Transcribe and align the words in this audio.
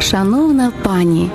Шановна 0.00 0.72
пані, 0.82 1.30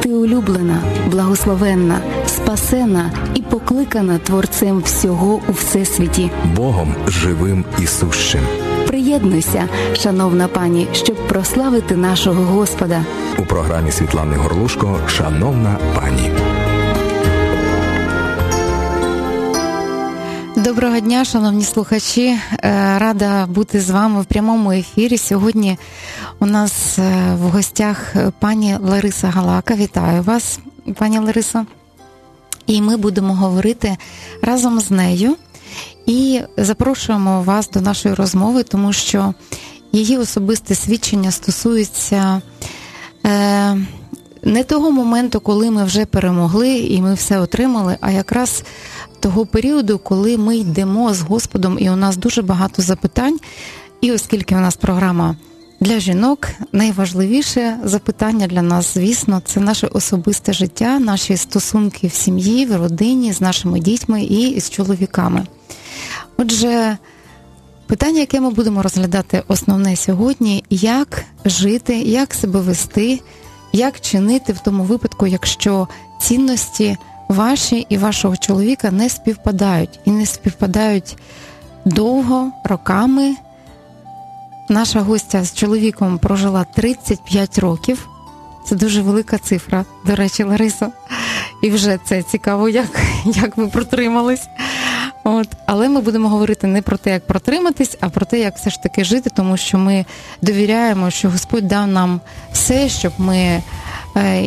ти 0.00 0.08
улюблена, 0.08 0.82
благословенна, 1.10 1.98
спасена 2.26 3.10
і 3.34 3.42
покликана 3.42 4.18
Творцем 4.18 4.80
всього 4.80 5.40
у 5.48 5.52
всесвіті. 5.52 6.30
Богом 6.56 6.94
живим 7.06 7.64
і 7.82 7.86
сущим. 7.86 8.40
Приєднуйся, 8.86 9.68
шановна 9.96 10.48
пані, 10.48 10.86
щоб 10.92 11.16
прославити 11.28 11.96
нашого 11.96 12.44
Господа. 12.44 13.04
У 13.38 13.42
програмі 13.42 13.92
Світлани 13.92 14.36
Горлушко 14.36 14.98
Шановна 15.08 15.78
пані. 15.94 16.30
Доброго 20.64 21.00
дня, 21.00 21.24
шановні 21.24 21.64
слухачі. 21.64 22.26
Е, 22.28 22.38
рада 22.98 23.46
бути 23.46 23.80
з 23.80 23.90
вами 23.90 24.22
в 24.22 24.24
прямому 24.24 24.72
ефірі. 24.72 25.18
Сьогодні 25.18 25.78
у 26.40 26.46
нас 26.46 26.98
е, 26.98 27.34
в 27.34 27.40
гостях 27.40 28.14
пані 28.38 28.76
Лариса 28.80 29.28
Галака. 29.28 29.74
Вітаю 29.74 30.22
вас, 30.22 30.58
пані 30.94 31.18
Лариса. 31.18 31.66
І 32.66 32.82
ми 32.82 32.96
будемо 32.96 33.34
говорити 33.34 33.96
разом 34.42 34.80
з 34.80 34.90
нею 34.90 35.36
і 36.06 36.40
запрошуємо 36.56 37.42
вас 37.42 37.70
до 37.70 37.80
нашої 37.80 38.14
розмови, 38.14 38.62
тому 38.62 38.92
що 38.92 39.34
її 39.92 40.18
особисте 40.18 40.74
свідчення 40.74 41.30
стосується 41.30 42.42
е, 43.26 43.76
не 44.42 44.64
того 44.64 44.90
моменту, 44.90 45.40
коли 45.40 45.70
ми 45.70 45.84
вже 45.84 46.06
перемогли 46.06 46.78
і 46.78 47.00
ми 47.00 47.14
все 47.14 47.38
отримали, 47.38 47.96
а 48.00 48.10
якраз 48.10 48.62
того 49.22 49.46
періоду, 49.46 49.98
коли 49.98 50.36
ми 50.36 50.56
йдемо 50.56 51.14
з 51.14 51.20
Господом, 51.20 51.78
і 51.80 51.90
у 51.90 51.96
нас 51.96 52.16
дуже 52.16 52.42
багато 52.42 52.82
запитань. 52.82 53.38
І 54.00 54.12
оскільки 54.12 54.54
у 54.54 54.58
нас 54.58 54.76
програма 54.76 55.36
для 55.80 55.98
жінок, 56.00 56.48
найважливіше 56.72 57.76
запитання 57.84 58.46
для 58.46 58.62
нас, 58.62 58.94
звісно, 58.94 59.42
це 59.44 59.60
наше 59.60 59.86
особисте 59.86 60.52
життя, 60.52 60.98
наші 60.98 61.36
стосунки 61.36 62.06
в 62.06 62.12
сім'ї, 62.12 62.66
в 62.66 62.76
родині 62.76 63.32
з 63.32 63.40
нашими 63.40 63.80
дітьми 63.80 64.22
і 64.22 64.60
з 64.60 64.70
чоловіками. 64.70 65.46
Отже, 66.36 66.96
питання, 67.86 68.20
яке 68.20 68.40
ми 68.40 68.50
будемо 68.50 68.82
розглядати 68.82 69.42
основне 69.48 69.96
сьогодні, 69.96 70.64
як 70.70 71.24
жити, 71.44 71.98
як 71.98 72.34
себе 72.34 72.60
вести, 72.60 73.20
як 73.72 74.00
чинити 74.00 74.52
в 74.52 74.60
тому 74.60 74.84
випадку, 74.84 75.26
якщо 75.26 75.88
цінності 76.20 76.96
ваші 77.32 77.86
і 77.88 77.98
вашого 77.98 78.36
чоловіка 78.36 78.90
не 78.90 79.08
співпадають 79.08 80.00
і 80.04 80.10
не 80.10 80.26
співпадають 80.26 81.16
довго, 81.84 82.52
роками. 82.64 83.34
Наша 84.68 85.00
гостя 85.00 85.44
з 85.44 85.54
чоловіком 85.54 86.18
прожила 86.18 86.64
35 86.64 87.58
років. 87.58 88.08
Це 88.66 88.76
дуже 88.76 89.02
велика 89.02 89.38
цифра, 89.38 89.84
до 90.06 90.14
речі, 90.14 90.42
Лариса. 90.42 90.92
І 91.62 91.70
вже 91.70 91.98
це 92.04 92.22
цікаво, 92.22 92.68
як 92.68 93.00
як 93.24 93.56
ви 93.56 93.66
протримались. 93.66 94.48
От. 95.24 95.48
Але 95.66 95.88
ми 95.88 96.00
будемо 96.00 96.28
говорити 96.28 96.66
не 96.66 96.82
про 96.82 96.96
те, 96.96 97.10
як 97.10 97.26
протриматись, 97.26 97.96
а 98.00 98.08
про 98.08 98.26
те, 98.26 98.38
як 98.38 98.56
все 98.56 98.70
ж 98.70 98.82
таки 98.82 99.04
жити, 99.04 99.30
тому 99.36 99.56
що 99.56 99.78
ми 99.78 100.04
довіряємо, 100.42 101.10
що 101.10 101.30
Господь 101.30 101.68
дав 101.68 101.88
нам 101.88 102.20
все, 102.52 102.88
щоб 102.88 103.12
ми 103.18 103.62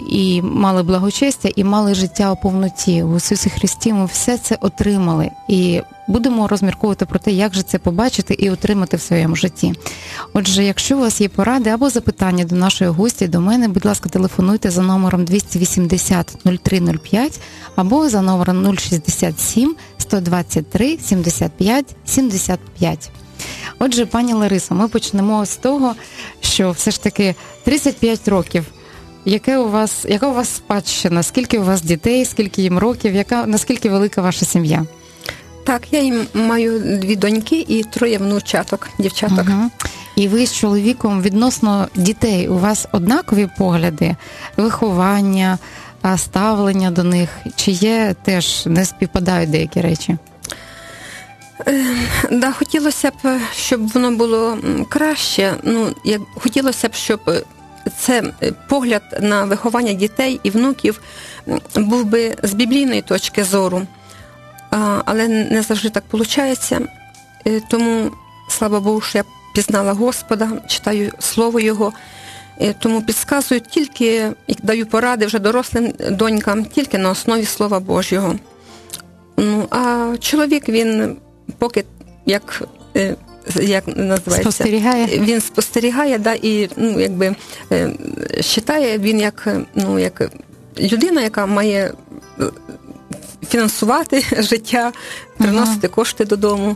і 0.09 0.41
мали 0.41 0.83
благочестя, 0.83 1.49
і 1.55 1.63
мали 1.63 1.95
життя 1.95 2.31
у 2.31 2.35
повноті. 2.35 3.03
У 3.03 3.17
Ісусі 3.17 3.49
Христі 3.49 3.93
ми 3.93 4.05
все 4.05 4.37
це 4.37 4.57
отримали. 4.61 5.31
І 5.47 5.81
будемо 6.07 6.47
розмірковувати 6.47 7.05
про 7.05 7.19
те, 7.19 7.31
як 7.31 7.53
же 7.53 7.63
це 7.63 7.79
побачити 7.79 8.33
і 8.33 8.49
отримати 8.49 8.97
в 8.97 9.01
своєму 9.01 9.35
житті. 9.35 9.73
Отже, 10.33 10.63
якщо 10.63 10.97
у 10.97 10.99
вас 10.99 11.21
є 11.21 11.29
поради 11.29 11.69
або 11.69 11.89
запитання 11.89 12.45
до 12.45 12.55
нашої 12.55 12.91
гості, 12.91 13.27
до 13.27 13.41
мене, 13.41 13.67
будь 13.67 13.85
ласка, 13.85 14.09
телефонуйте 14.09 14.71
за 14.71 14.81
номером 14.81 15.25
280 15.25 16.37
0305 16.63 17.39
або 17.75 18.09
за 18.09 18.21
номером 18.21 18.77
067 18.77 19.75
123 19.97 20.97
75 20.97 21.85
75. 22.05 23.11
Отже, 23.79 24.05
пані 24.05 24.33
Ларисо, 24.33 24.75
ми 24.75 24.87
почнемо 24.87 25.45
з 25.45 25.57
того, 25.57 25.95
що 26.41 26.71
все 26.71 26.91
ж 26.91 27.03
таки 27.03 27.35
35 27.63 28.27
років. 28.27 28.65
Яке 29.25 29.57
у 29.57 29.69
вас, 29.69 30.05
яка 30.09 30.27
у 30.27 30.33
вас 30.33 30.55
спадщина? 30.55 31.23
Скільки 31.23 31.59
у 31.59 31.63
вас 31.63 31.81
дітей, 31.81 32.25
скільки 32.25 32.61
їм 32.61 32.77
років, 32.77 33.15
яка 33.15 33.45
наскільки 33.45 33.89
велика 33.89 34.21
ваша 34.21 34.45
сім'я? 34.45 34.85
Так, 35.65 35.93
я 35.93 36.01
їм 36.01 36.27
маю 36.33 36.79
дві 36.79 37.15
доньки 37.15 37.65
і 37.67 37.83
троє 37.83 38.17
внучаток, 38.17 38.89
дівчаток. 38.99 39.45
Угу. 39.49 39.69
І 40.15 40.27
ви 40.27 40.45
з 40.45 40.53
чоловіком 40.53 41.21
відносно 41.21 41.87
дітей 41.95 42.47
у 42.47 42.57
вас 42.57 42.87
однакові 42.91 43.49
погляди, 43.57 44.15
виховання, 44.57 45.57
ставлення 46.17 46.91
до 46.91 47.03
них? 47.03 47.29
Чи 47.55 47.71
є 47.71 48.15
теж 48.23 48.65
не 48.65 48.85
співпадають 48.85 49.49
деякі 49.49 49.81
речі? 49.81 50.17
Е, 51.67 51.85
да, 52.31 52.51
хотілося 52.51 53.11
б, 53.11 53.39
щоб 53.55 53.87
воно 53.87 54.11
було 54.11 54.57
краще. 54.89 55.53
Ну, 55.63 55.87
як 56.03 56.21
хотілося 56.35 56.89
б, 56.89 56.93
щоб 56.93 57.19
це 57.97 58.23
е, 58.43 58.51
погляд 58.67 59.03
на 59.21 59.45
виховання 59.45 59.93
дітей 59.93 60.39
і 60.43 60.49
внуків 60.49 61.01
був 61.75 62.05
би 62.05 62.35
з 62.43 62.53
біблійної 62.53 63.01
точки 63.01 63.43
зору, 63.43 63.81
але 65.05 65.27
не 65.27 65.61
завжди 65.61 65.89
так 65.89 66.03
виходить. 66.11 66.73
Е, 67.47 67.61
тому, 67.69 68.11
слава 68.49 68.79
Богу, 68.79 69.01
що 69.01 69.17
я 69.17 69.23
пізнала 69.55 69.93
Господа, 69.93 70.49
читаю 70.67 71.11
слово 71.19 71.59
Його. 71.59 71.93
Е, 72.61 72.73
тому 72.79 73.01
підказую 73.01 73.61
тільки 73.61 74.31
і 74.47 74.53
даю 74.63 74.85
поради 74.85 75.25
вже 75.25 75.39
дорослим 75.39 75.93
донькам, 76.11 76.65
тільки 76.65 76.97
на 76.97 77.09
основі 77.09 77.45
Слова 77.45 77.79
Божого. 77.79 78.35
Ну, 79.37 79.67
А 79.69 80.13
чоловік 80.19 80.69
він 80.69 81.17
поки 81.57 81.85
як 82.25 82.63
як 83.61 83.87
називається 83.87 84.41
спостерігає. 84.41 85.05
Він 85.05 85.41
спостерігає, 85.41 86.17
да, 86.17 86.33
і 86.33 86.69
ну 86.77 86.99
якби 86.99 87.35
вважає 87.69 88.97
він 88.97 89.19
як 89.19 89.47
ну 89.75 89.99
як 89.99 90.31
людина, 90.79 91.21
яка 91.21 91.45
має 91.45 91.93
е, 92.39 92.43
фінансувати 93.49 94.25
життя, 94.39 94.91
приносити 95.37 95.87
ага. 95.87 95.95
кошти 95.95 96.25
додому. 96.25 96.75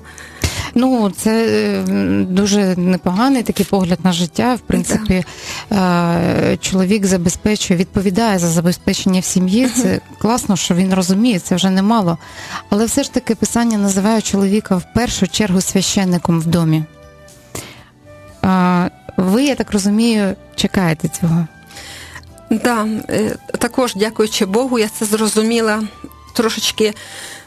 Ну, 0.79 1.09
це 1.09 1.83
дуже 2.29 2.75
непоганий 2.75 3.43
такий 3.43 3.65
погляд 3.65 3.99
на 4.03 4.11
життя. 4.11 4.55
В 4.55 4.59
принципі, 4.59 5.23
е, 5.71 6.57
чоловік 6.61 7.05
забезпечує, 7.05 7.79
відповідає 7.79 8.39
за 8.39 8.47
забезпечення 8.47 9.19
в 9.19 9.23
сім'ї. 9.23 9.69
Це 9.69 10.01
класно, 10.19 10.55
що 10.55 10.75
він 10.75 10.93
розуміє, 10.93 11.39
це 11.39 11.55
вже 11.55 11.69
немало. 11.69 12.17
Але 12.69 12.85
все 12.85 13.03
ж 13.03 13.13
таки 13.13 13.35
писання 13.35 13.77
називає 13.77 14.21
чоловіка 14.21 14.75
в 14.75 14.83
першу 14.95 15.27
чергу 15.27 15.61
священником 15.61 16.39
в 16.39 16.45
домі. 16.45 16.83
Ви, 19.17 19.43
я 19.43 19.55
так 19.55 19.71
розумію, 19.71 20.35
чекаєте 20.55 21.07
цього. 21.07 21.47
Так, 22.49 22.61
да, 22.63 22.87
е, 23.09 23.35
також, 23.59 23.95
дякуючи 23.95 24.45
Богу, 24.45 24.79
я 24.79 24.89
це 24.99 25.05
зрозуміла 25.05 25.83
трошечки. 26.33 26.93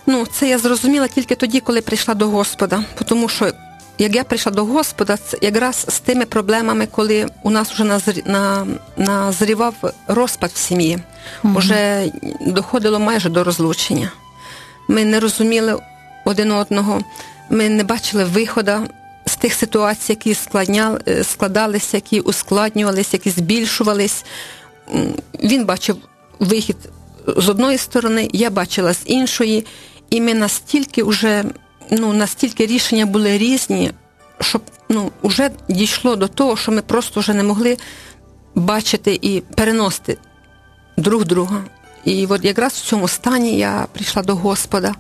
Ну, 0.07 0.27
це 0.27 0.49
я 0.49 0.59
зрозуміла 0.59 1.09
тільки 1.09 1.35
тоді, 1.35 1.61
коли 1.61 1.81
прийшла 1.81 2.15
до 2.15 2.29
Господа. 2.29 2.85
Тому 3.05 3.29
що 3.29 3.53
як 3.99 4.15
я 4.15 4.25
прийшла 4.25 4.53
до 4.53 4.65
Господа, 4.65 5.17
це 5.17 5.39
якраз 5.41 5.85
з 5.89 6.01
тими 6.01 6.25
проблемами, 6.25 6.87
коли 6.87 7.27
у 7.43 7.51
нас 7.51 7.73
вже 7.73 8.01
назрівав 8.97 9.75
розпад 10.07 10.51
в 10.55 10.57
сім'ї, 10.57 10.99
угу. 11.45 11.59
вже 11.59 12.13
доходило 12.41 12.99
майже 12.99 13.29
до 13.29 13.45
розлучення. 13.45 14.13
Ми 14.89 15.05
не 15.05 15.21
розуміли 15.21 15.79
один 16.25 16.53
одного, 16.53 17.01
ми 17.51 17.69
не 17.69 17.85
бачили 17.85 18.25
виходу 18.25 18.73
з 19.27 19.37
тих 19.37 19.55
ситуацій, 19.55 20.13
які 20.13 20.37
е, 21.09 21.25
складалися, 21.25 21.97
які 21.97 22.21
ускладнювалися, 22.21 23.11
які 23.13 23.31
збільшувались. 23.31 24.25
Він 25.43 25.65
бачив 25.65 25.97
вихід 26.39 26.77
з 27.37 27.49
одної 27.49 27.79
сторони, 27.79 28.29
я 28.33 28.51
бачила 28.51 28.95
з 28.95 29.03
іншої. 29.05 29.67
І 30.13 30.21
ми 30.21 30.35
настільки 30.35 31.03
вже, 31.03 31.45
ну, 31.91 32.13
настільки 32.13 32.67
рішення 32.67 33.07
були 33.07 33.39
різні, 33.39 33.93
щоб 34.41 34.63
ну, 34.89 35.11
вже 35.23 35.51
дійшло 35.69 36.17
до 36.17 36.29
того, 36.29 36.57
що 36.57 36.73
ми 36.73 36.83
просто 36.83 37.21
вже 37.21 37.35
не 37.35 37.43
могли 37.43 37.77
бачити 38.55 39.19
і 39.23 39.41
переносити 39.41 40.19
друг 40.97 41.25
друга. 41.25 41.65
І 42.05 42.27
от 42.27 42.45
якраз 42.45 42.73
в 42.73 42.85
цьому 42.85 43.09
стані 43.09 43.59
я 43.59 43.87
прийшла 43.93 44.23
до 44.23 44.35
Господа. 44.35 44.95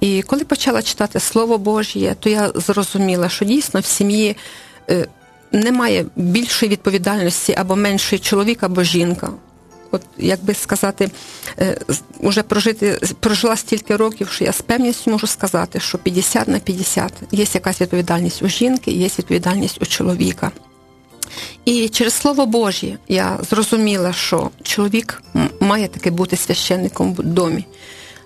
І 0.00 0.22
коли 0.22 0.44
почала 0.44 0.82
читати 0.82 1.20
Слово 1.20 1.58
Божє, 1.58 2.16
то 2.20 2.28
я 2.28 2.52
зрозуміла, 2.54 3.28
що 3.28 3.44
дійсно 3.44 3.80
в 3.80 3.84
сім'ї 3.84 4.36
е, 4.90 5.06
немає 5.52 6.06
більшої 6.16 6.72
відповідальності 6.72 7.54
або 7.58 7.76
меншої 7.76 8.18
чоловік 8.18 8.62
або 8.62 8.82
жінка 8.82 9.30
от 9.92 10.02
як 10.18 10.44
би 10.44 10.54
сказати, 10.54 11.10
вже 12.20 12.40
е, 12.40 12.44
прожити 12.44 13.00
прожила 13.20 13.56
стільки 13.56 13.96
років, 13.96 14.28
що 14.28 14.44
я 14.44 14.52
з 14.52 14.62
певністю 14.62 15.10
можу 15.10 15.26
сказати, 15.26 15.80
що 15.80 15.98
50 15.98 16.48
на 16.48 16.58
50 16.58 17.12
є 17.32 17.46
якась 17.54 17.80
відповідальність 17.80 18.42
у 18.42 18.48
жінки, 18.48 18.90
є 18.90 19.06
відповідальність 19.06 19.82
у 19.82 19.86
чоловіка. 19.86 20.50
І 21.64 21.88
через 21.88 22.14
слово 22.14 22.46
Божє 22.46 22.98
я 23.08 23.38
зрозуміла, 23.50 24.12
що 24.12 24.50
чоловік 24.62 25.22
має 25.60 25.88
таки 25.88 26.10
бути 26.10 26.36
священником 26.36 27.14
в 27.14 27.22
домі. 27.22 27.66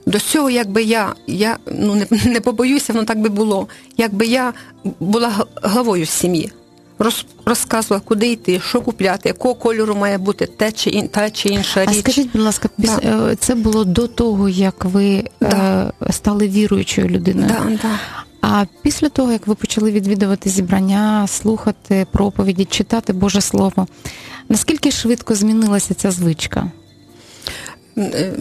До 0.06 0.20
цього, 0.20 0.50
якби 0.50 0.82
я, 0.82 1.14
я 1.26 1.58
ну 1.72 1.94
не, 1.94 2.06
не 2.24 2.40
побоюся, 2.40 2.92
воно 2.92 3.04
так 3.04 3.20
би 3.20 3.28
було. 3.28 3.68
Якби 3.96 4.26
я 4.26 4.52
була 5.00 5.46
главою 5.62 6.06
сім'ї, 6.06 6.52
роз, 6.98 7.26
розказувала, 7.44 8.02
куди 8.06 8.26
йти, 8.28 8.60
що 8.68 8.80
купляти, 8.80 9.28
якого 9.28 9.54
кольору 9.54 9.94
має 9.94 10.18
бути 10.18 10.46
те 10.46 10.72
чи 10.72 10.90
ін, 10.90 11.08
та 11.08 11.30
чи 11.30 11.48
інша 11.48 11.80
А 11.80 11.90
річ. 11.90 11.98
скажіть, 11.98 12.32
будь 12.32 12.42
ласка, 12.42 12.68
піс- 12.78 13.00
Да. 13.02 13.30
е, 13.32 13.36
це 13.36 13.54
було 13.54 13.84
до 13.84 14.06
того, 14.06 14.48
як 14.48 14.84
ви 14.84 15.24
Да. 15.40 15.92
е, 16.02 16.12
стали 16.12 16.48
віруючою 16.48 17.08
людиною. 17.08 17.48
да, 17.48 17.78
да. 17.82 17.98
А 18.40 18.64
після 18.82 19.08
того, 19.08 19.32
як 19.32 19.46
ви 19.46 19.54
почали 19.54 19.90
відвідувати 19.90 20.50
зібрання, 20.50 21.26
слухати 21.26 22.06
проповіді, 22.12 22.64
читати 22.64 23.12
Боже 23.12 23.40
Слово, 23.40 23.86
наскільки 24.48 24.90
швидко 24.90 25.34
змінилася 25.34 25.94
ця 25.94 26.10
звичка? 26.10 26.70
Е, 27.98 28.32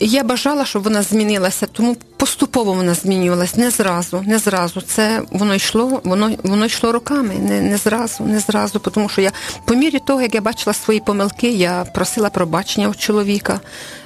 Я 0.00 0.24
бажала, 0.24 0.64
щоб 0.64 0.82
вона 0.82 1.02
змінилася, 1.02 1.66
тому 1.72 1.96
поступово 2.26 2.72
вона 2.72 2.94
змінювалась, 2.94 3.56
не 3.56 3.70
зразу, 3.70 4.24
не 4.26 4.38
зразу. 4.38 4.80
Це 4.80 5.22
воно 5.30 5.54
йшло, 5.54 6.00
воно 6.04 6.36
воно 6.42 6.66
йшло 6.66 6.92
роками, 6.92 7.34
не, 7.34 7.60
не 7.60 7.76
зразу, 7.76 8.24
не 8.24 8.40
зразу. 8.40 8.78
Тому 8.78 9.08
що 9.08 9.20
я 9.20 9.32
по 9.64 9.74
мірі 9.74 9.98
того, 10.06 10.22
як 10.22 10.34
я 10.34 10.40
бачила 10.40 10.74
свої 10.74 11.00
помилки, 11.00 11.50
я 11.50 11.84
просила 11.94 12.30
пробачення 12.30 12.88
у 12.88 12.94
чоловіка. 12.94 13.60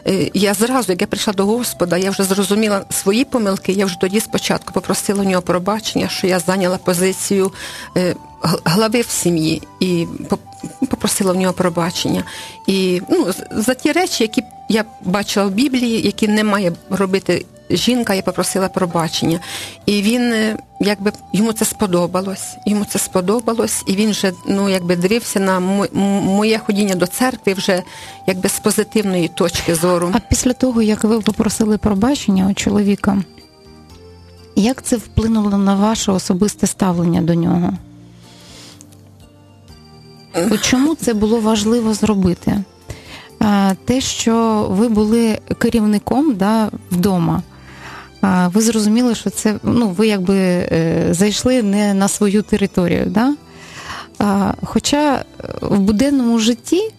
Е, 0.07 0.31
Я 0.35 0.55
зразу, 0.55 0.93
як 0.93 1.01
я 1.01 1.07
прийшла 1.07 1.33
до 1.33 1.47
Господа, 1.47 1.97
я 1.97 2.11
вже 2.11 2.23
зрозуміла 2.23 2.85
свої 2.91 3.25
помилки. 3.25 3.73
Я 3.73 3.87
вже 3.87 4.01
тоді 4.01 4.21
спочатку 4.21 4.73
попросила 4.73 5.23
у 5.23 5.29
нього 5.29 5.43
пробачення, 5.43 6.09
що 6.09 6.27
я 6.27 6.39
зайняла 6.39 6.79
позицію 6.79 7.53
е, 7.97 8.15
глави 8.65 9.01
в 9.01 9.11
сім'ї 9.11 9.63
і 9.81 10.07
попросила 10.91 11.33
в 11.33 11.37
нього 11.37 11.53
пробачення. 11.53 12.25
І 12.67 13.03
ну, 13.11 13.27
за 13.51 13.75
ті 13.75 13.93
речі, 13.93 14.25
які 14.25 14.43
я 14.69 14.85
бачила 15.05 15.47
в 15.47 15.51
Біблії, 15.51 16.03
які 16.03 16.29
не 16.29 16.45
має 16.45 16.73
робити 16.91 17.47
жінка, 17.71 18.15
я 18.15 18.23
попросила 18.23 18.69
пробачення. 18.69 19.41
І 19.87 20.03
він 20.03 20.33
е, 20.33 20.57
якби 20.81 21.13
йому 21.33 21.53
це 21.53 21.65
сподобалось. 21.65 22.57
Йому 22.67 22.85
це 22.85 22.99
сподобалось, 22.99 23.83
і 23.87 23.95
він 23.95 24.11
вже 24.11 24.33
ну 24.47 24.69
якби 24.69 24.97
дивився 24.97 25.41
на 25.41 25.61
моє 25.61 26.59
ходіння 26.59 26.95
до 26.95 27.07
церкви 27.07 27.53
вже 27.53 27.83
якби 28.27 28.49
з 28.49 28.59
позитивної 28.59 29.29
точки 29.29 29.75
зору. 29.75 30.11
А 30.13 30.19
після 30.19 30.53
того, 30.53 30.83
як 30.83 31.05
ви 31.05 31.21
попросили 31.21 31.79
пробачення 31.79 32.49
у 32.51 32.55
чоловіка, 32.55 33.19
як 34.57 34.83
це 34.83 34.97
вплинуло 34.97 35.59
на 35.59 35.75
ваше 35.75 36.13
особисте 36.13 36.67
ставлення 36.67 37.21
до 37.21 37.35
нього? 37.35 37.73
Чому 40.63 40.95
це 40.95 41.15
було 41.15 41.41
важливо 41.41 41.95
зробити? 41.95 42.65
Те, 43.85 44.01
що 44.01 44.67
ви 44.71 44.89
були 44.89 45.39
керівником 45.59 46.35
да, 46.35 46.71
вдома, 46.91 47.43
ви 48.23 48.61
зрозуміли, 48.61 49.15
що 49.15 49.31
це 49.31 49.55
ну, 49.63 49.89
ви 49.89 50.07
якби 50.07 50.37
е, 50.37 51.07
зайшли 51.11 51.63
не 51.63 51.95
на 51.95 52.09
свою 52.09 52.43
територію. 52.43 53.07
Да? 53.07 53.35
Хоча 54.63 55.25
в 55.61 55.79
буденному 55.79 56.39
житті 56.39 56.91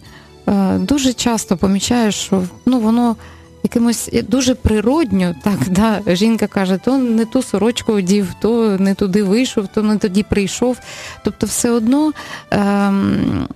е, 0.48 0.78
дуже 0.78 1.12
часто 1.12 1.56
помічаєш, 1.56 2.14
що 2.14 2.42
ну, 2.66 2.80
воно 2.80 3.16
якимось 3.62 4.10
дуже 4.28 4.54
природньо, 4.54 5.34
так, 5.44 5.58
да, 5.68 6.14
жінка 6.14 6.46
каже, 6.46 6.78
то 6.84 6.98
не 6.98 7.24
ту 7.24 7.42
сорочку 7.42 7.92
одів, 7.92 8.28
то 8.40 8.76
не 8.78 8.94
туди 8.94 9.22
вийшов, 9.22 9.68
то 9.74 9.82
не 9.82 9.98
тоді 9.98 10.22
прийшов. 10.22 10.78
Тобто, 11.24 11.46
все 11.46 11.70
одно. 11.70 12.12
Ем, 12.50 13.48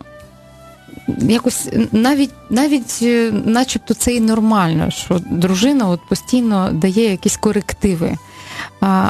Якось 1.19 1.69
навіть 1.93 2.31
навіть 2.51 2.99
е, 3.03 3.33
начебто 3.45 3.95
це 3.95 4.15
і 4.15 4.21
нормально, 4.21 4.91
що 4.91 5.21
дружина 5.31 5.89
от 5.89 6.01
постійно 6.09 6.71
дає 6.73 7.11
якісь 7.11 7.37
корективи. 7.37 8.17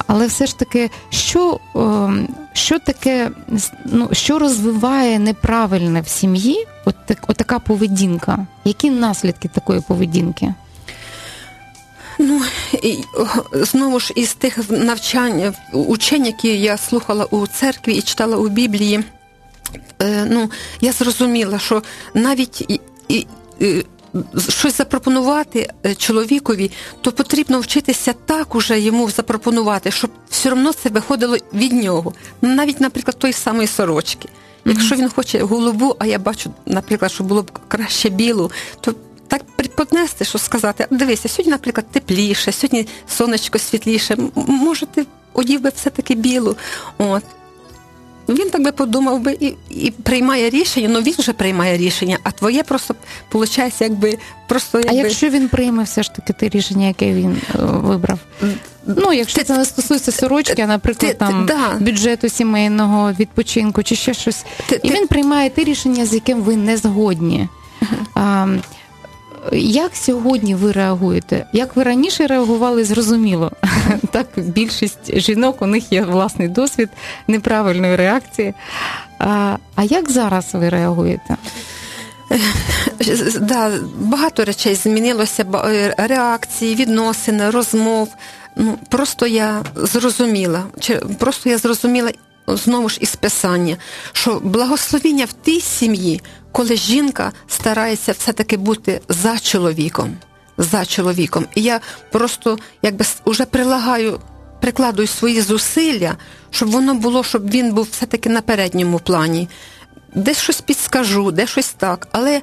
Але 0.07 0.27
все 0.27 0.47
ж 0.47 0.59
таки, 0.59 0.91
що, 1.11 1.61
ем, 1.75 2.29
що 2.53 2.79
таке, 2.79 3.31
ну, 3.85 4.09
що 4.13 4.39
розвиває 4.39 5.19
неправильне 5.19 6.01
в 6.01 6.09
сім'ї, 6.09 6.67
от, 6.85 6.95
так, 7.07 7.19
от 7.29 7.37
така 7.37 7.59
поведінка? 7.59 8.47
Які 8.65 8.91
наслідки 8.91 9.49
такої 9.49 9.81
поведінки? 9.81 10.55
Ну 12.19 12.41
і 12.83 12.99
знову 13.53 14.01
ж 14.01 14.13
із 14.17 14.35
тих 14.35 14.71
навчань, 14.71 15.55
учень, 15.73 16.27
які 16.27 16.49
я 16.49 16.77
слухала 16.77 17.25
у 17.25 17.47
церкві 17.47 17.95
і 17.95 18.03
читала 18.03 18.37
у 18.37 18.49
Біблії. 18.49 19.05
Е, 20.03 20.27
Ну, 20.31 20.51
я 20.81 20.93
зрозуміла, 20.93 21.59
що 21.59 21.83
навіть 22.15 22.61
і, 22.61 22.81
і, 23.09 23.27
і, 23.61 23.85
щось 24.49 24.77
запропонувати 24.77 25.71
е, 25.87 25.95
чоловікові, 25.95 26.71
то 27.01 27.13
потрібно 27.13 27.61
вчитися 27.61 28.15
так 28.27 28.55
уже 28.55 28.81
йому 28.81 29.11
запропонувати, 29.11 29.91
щоб 29.91 30.11
все 30.31 30.53
одно 30.53 30.73
це 30.73 30.89
виходило 30.89 31.37
від 31.55 31.73
нього. 31.73 32.13
Ну, 32.43 32.55
Навіть, 32.55 32.81
наприклад, 32.81 33.19
той 33.19 33.33
самої 33.33 33.67
сорочки. 33.67 34.29
Якщо 34.65 34.95
він 34.95 35.09
хоче 35.09 35.43
голубу, 35.43 35.97
а 35.99 36.07
я 36.07 36.19
бачу, 36.19 36.51
наприклад, 36.67 37.13
що 37.13 37.25
було 37.25 37.43
б 37.43 37.59
краще 37.69 38.09
білу, 38.09 38.51
то 38.81 38.95
так 39.29 39.43
приподнести, 39.57 40.25
що 40.25 40.39
сказати, 40.39 40.87
дивися, 40.91 41.29
сьогодні, 41.29 41.51
наприклад, 41.53 41.87
тепліше, 41.91 42.53
сьогодні 42.53 42.87
сонечко 43.09 43.59
світліше, 43.59 44.17
може, 44.35 44.87
ти 44.87 45.07
одів 45.33 45.61
би 45.61 45.73
все-таки 45.77 46.15
білу. 46.15 46.57
От. 46.99 47.23
Він 48.29 48.51
так 48.51 48.63
би 48.63 48.73
подумав 48.73 49.21
би 49.21 49.37
і, 49.41 49.55
і 49.71 49.91
приймає 49.91 50.51
рішення, 50.51 50.89
ну 50.89 51.01
він 51.01 51.15
вже 51.19 51.33
приймає 51.33 51.77
рішення, 51.77 52.19
а 52.23 52.31
твоє 52.31 52.63
просто 52.63 52.95
виходить, 53.33 53.81
якби 53.81 54.19
просто 54.49 54.79
якби... 54.79 54.93
А 54.93 54.97
якщо 54.97 55.31
він 55.31 55.49
прийме 55.49 55.83
все 55.83 56.03
ж 56.03 56.15
таки 56.15 56.33
те 56.33 56.49
рішення, 56.49 56.87
яке 56.87 57.13
він 57.13 57.37
е, 57.55 57.59
вибрав? 57.59 58.19
Ну, 58.87 59.13
якщо 59.13 59.39
Ти- 59.39 59.45
це 59.45 59.59
не 59.59 59.65
стосується 59.65 60.13
сорочки, 60.13 60.63
а 60.63 60.67
наприклад, 60.67 61.13
ти- 61.13 61.19
там 61.19 61.47
да. 61.47 61.85
бюджету 61.85 62.29
сімейного 62.29 63.13
відпочинку 63.13 63.83
чи 63.83 63.97
ще 63.97 64.15
щось, 64.15 64.45
Ти- 64.67 64.81
і 64.83 64.89
ти- 64.89 64.95
він 64.95 65.07
приймає 65.07 65.51
те 65.51 65.65
рішення, 65.65 66.07
з 66.07 66.15
яким 66.15 66.43
ви 66.43 66.57
не 66.57 66.77
згодні. 66.77 67.49
А, 68.15 68.47
як 69.53 69.97
сьогодні 69.97 70.55
ви 70.55 70.73
реагуєте? 70.73 71.47
Як 71.53 71.77
ви 71.77 71.83
раніше 71.83 72.27
реагували, 72.27 72.85
зрозуміло. 72.85 73.53
Так, 74.11 74.27
більшість 74.37 75.19
жінок 75.19 75.63
у 75.63 75.67
них 75.67 75.93
є 75.93 76.03
власний 76.03 76.49
досвід 76.49 76.89
неправильної 77.29 77.97
реакції. 77.97 78.55
А, 79.19 79.57
а 79.75 79.85
як 79.85 80.11
зараз 80.11 80.47
ви 80.53 80.69
реагуєте? 80.69 81.37
Да, 83.41 83.71
багато 83.99 84.45
речей 84.45 84.75
змінилося, 84.75 85.45
е, 85.55 85.95
реакції, 85.99 86.75
відносини, 86.75 87.51
розмов. 87.51 88.09
Ну, 88.57 88.79
просто 88.89 89.27
я 89.27 89.63
зрозуміла, 89.75 90.63
просто 91.19 91.49
я 91.49 91.59
зрозуміла 91.59 92.11
знову 92.47 92.89
ж 92.89 92.99
із 93.01 93.17
писання, 93.17 93.77
що 94.13 94.41
благословіння 94.45 95.25
в 95.25 95.33
тій 95.33 95.61
сім'ї, 95.61 96.21
коли 96.53 96.77
жінка 96.77 97.33
старається 97.49 98.13
все-таки 98.13 98.57
бути 98.57 99.01
за 99.09 99.39
чоловіком. 99.39 100.17
За 100.59 100.85
чоловіком. 100.85 101.47
І 101.55 101.63
я 101.63 101.81
просто 102.13 102.59
якби 102.83 103.05
уже 103.25 103.45
прилагаю, 103.45 104.21
прикладую 104.61 105.09
свої 105.09 105.41
зусилля, 105.41 106.17
щоб 106.51 106.71
воно 106.71 106.95
було, 106.95 107.25
щоб 107.25 107.51
він 107.51 107.75
був 107.75 107.89
все-таки 107.93 108.31
на 108.31 108.41
передньому 108.41 108.99
плані. 108.99 109.49
Десь 110.15 110.39
щось 110.39 110.61
підскажу, 110.61 111.31
де 111.31 111.47
щось 111.47 111.73
так. 111.73 112.09
Але 112.13 112.41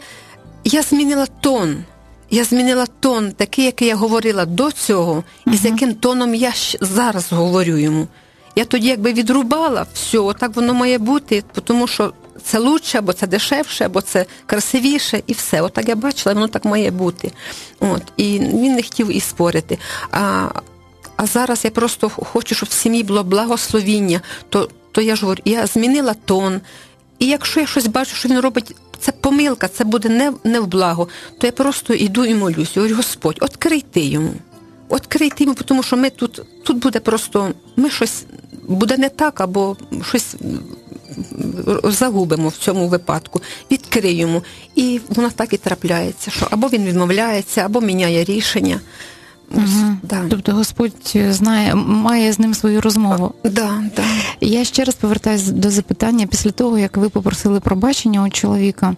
я 0.63 0.81
змінила 0.81 1.25
тон. 1.25 1.83
Я 2.29 2.43
змінила 2.43 2.85
тон, 2.99 3.31
такий, 3.31 3.65
який 3.65 3.87
я 3.87 3.95
говорила 3.95 4.45
до 4.45 4.71
цього, 4.71 5.23
і 5.47 5.57
з 5.57 5.65
яким 5.65 5.93
тоном 5.93 6.35
я 6.35 6.53
зараз 6.81 7.31
говорю 7.31 7.77
йому. 7.77 8.07
Я 8.55 8.65
тоді 8.65 8.87
якби 8.87 9.13
відрубала 9.13 9.85
все, 9.93 10.33
так 10.39 10.55
воно 10.55 10.73
має 10.73 10.97
бути, 10.97 11.43
тому 11.63 11.87
що 11.87 12.13
це 12.43 12.59
лучше, 12.59 12.97
або 12.97 13.13
це 13.13 13.27
дешевше, 13.27 13.85
або 13.85 14.01
це 14.01 14.25
красивіше, 14.45 15.23
і 15.27 15.33
все. 15.33 15.61
Отак 15.61 15.89
я 15.89 15.95
бачила, 15.95 16.33
воно 16.35 16.47
так 16.47 16.65
має 16.65 16.91
бути. 16.91 17.31
От. 17.79 18.01
І 18.17 18.39
він 18.39 18.75
не 18.75 18.83
хотів 18.83 19.17
і 19.17 19.19
спорити. 19.19 19.77
А, 20.11 20.47
а 21.15 21.25
зараз 21.25 21.65
я 21.65 21.71
просто 21.71 22.09
хочу, 22.09 22.55
щоб 22.55 22.69
в 22.69 22.71
сім'ї 22.71 23.03
було 23.03 23.23
благословіння, 23.23 24.21
то, 24.49 24.69
то 24.91 25.01
я 25.01 25.15
ж 25.15 25.21
говорю, 25.21 25.41
я 25.45 25.67
змінила 25.67 26.13
тон. 26.25 26.61
І 27.19 27.27
якщо 27.27 27.59
я 27.59 27.67
щось 27.67 27.87
бачу, 27.87 28.15
що 28.15 28.29
він 28.29 28.39
робить, 28.39 28.75
це 28.99 29.11
помилка, 29.11 29.67
це 29.67 29.83
буде 29.83 30.09
не, 30.09 30.33
не 30.43 30.59
в 30.59 30.67
благо, 30.67 31.07
то 31.37 31.47
я 31.47 31.51
просто 31.51 31.93
йду 31.93 32.25
і 32.25 32.35
молюсь. 32.35 32.71
Я 32.75 32.81
говорю, 32.81 32.95
Господь, 32.95 33.39
відкрий 33.41 33.81
ти 33.91 34.01
йому. 34.01 34.33
Відкрий 34.91 35.29
ти 35.29 35.45
тому 35.45 35.83
що 35.83 35.97
ми 35.97 36.09
тут, 36.09 36.41
тут 36.63 36.77
буде 36.77 36.99
просто, 36.99 37.51
ми 37.75 37.89
щось 37.89 38.25
буде 38.67 38.97
не 38.97 39.09
так, 39.09 39.41
або 39.41 39.77
щось 40.03 40.35
загубимо 41.83 42.49
в 42.49 42.57
цьому 42.57 42.87
випадку. 42.87 43.41
Відкрий 43.71 44.15
йому. 44.15 44.43
І 44.75 44.99
воно 45.09 45.29
так 45.29 45.53
і 45.53 45.57
трапляється, 45.57 46.31
що 46.31 46.47
або 46.51 46.67
він 46.67 46.83
відмовляється, 46.83 47.61
або 47.61 47.81
міняє 47.81 48.23
рішення. 48.23 48.79
Угу. 49.51 49.97
да. 50.03 50.21
Тобто 50.29 50.51
Господь 50.51 51.17
знає, 51.29 51.75
має 51.75 52.33
з 52.33 52.39
ним 52.39 52.53
свою 52.53 52.81
розмову. 52.81 53.33
Да, 53.43 53.83
да. 53.95 54.03
Я 54.41 54.63
ще 54.63 54.83
раз 54.83 54.95
повертаюся 54.95 55.51
до 55.51 55.71
запитання 55.71 56.27
після 56.27 56.51
того, 56.51 56.77
як 56.77 56.97
ви 56.97 57.09
попросили 57.09 57.59
пробачення 57.59 58.23
у 58.23 58.29
чоловіка. 58.29 58.95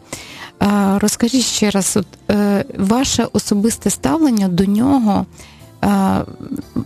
Розкажіть 1.00 1.46
ще 1.46 1.70
раз, 1.70 1.98
от, 1.98 2.08
е, 2.32 2.66
ваше 2.78 3.28
особисте 3.34 3.90
ставлення 3.90 4.48
до 4.48 4.66
нього. 4.66 5.26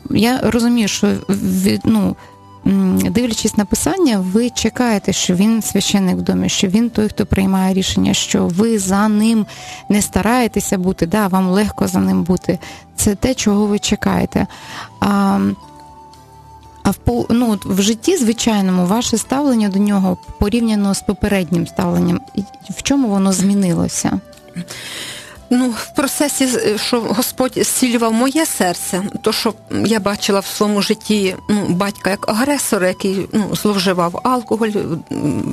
Я 0.09 0.39
розумію, 0.43 0.87
що 0.87 1.07
від, 1.29 1.81
ну, 1.83 2.15
дивлячись 3.09 3.57
на 3.57 3.65
писання, 3.65 4.19
ви 4.19 4.49
чекаєте, 4.49 5.13
що 5.13 5.35
він 5.35 5.61
священник 5.61 6.17
в 6.17 6.21
домі, 6.21 6.49
що 6.49 6.67
він 6.67 6.89
той, 6.89 7.09
хто 7.09 7.25
приймає 7.25 7.73
рішення, 7.73 8.13
що 8.13 8.47
ви 8.47 8.79
за 8.79 9.07
ним 9.07 9.45
не 9.89 10.01
стараєтеся 10.01 10.77
бути, 10.77 11.05
да, 11.05 11.27
вам 11.27 11.49
легко 11.49 11.87
за 11.87 11.99
ним 11.99 12.23
бути. 12.23 12.59
Це 12.95 13.15
те, 13.15 13.33
чого 13.33 13.65
ви 13.65 13.79
чекаєте. 13.79 14.47
А, 14.99 15.39
а 16.83 16.91
в 16.91 17.25
ну, 17.29 17.59
в 17.65 17.81
житті 17.81 18.17
звичайному 18.17 18.85
ваше 18.85 19.17
ставлення 19.17 19.69
до 19.69 19.79
нього 19.79 20.17
порівняно 20.39 20.93
з 20.93 21.01
попереднім 21.01 21.67
ставленням, 21.67 22.21
в 22.69 22.83
чому 22.83 23.07
воно 23.07 23.33
змінилося? 23.33 24.19
Ну, 25.49 25.69
в 25.69 25.95
процесі, 25.95 26.45
е, 26.45 26.77
що 26.77 27.01
Господь 27.01 27.53
зцілював 27.55 28.13
моє 28.13 28.45
серце, 28.45 29.03
то 29.21 29.31
що 29.31 29.53
я 29.85 29.99
бачила 29.99 30.39
в 30.39 30.45
своєму 30.45 30.81
житті 30.81 31.35
ну, 31.49 31.65
батька 31.69 32.09
як 32.09 32.29
агресора, 32.29 32.87
який 32.87 33.27
ну, 33.33 33.55
зловживав 33.55 34.19
алкоголь, 34.23 34.69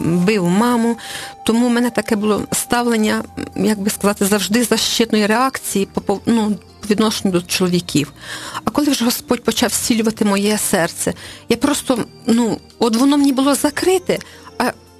бив 0.04 0.44
маму. 0.44 0.96
Тому 1.44 1.66
в 1.68 1.70
мене 1.70 1.90
таке 1.90 2.16
було 2.16 2.42
ставлення, 2.52 3.24
як 3.54 3.80
би 3.80 3.90
сказати, 3.90 4.26
завжди 4.26 4.64
защитної 4.64 5.26
реакції 5.26 5.88
по 6.04 6.20
ну, 6.26 6.56
відношенню 6.90 7.32
до 7.32 7.42
чоловіків. 7.42 8.12
А 8.64 8.70
коли 8.70 8.90
вже 8.90 9.04
Господь 9.04 9.44
почав 9.44 9.70
зцілювати 9.70 10.24
моє 10.24 10.58
серце, 10.58 11.14
я 11.48 11.56
просто, 11.56 11.98
ну, 12.26 12.58
от 12.78 12.96
воно 12.96 13.16
мені 13.16 13.32
було 13.32 13.54
закрите. 13.54 14.18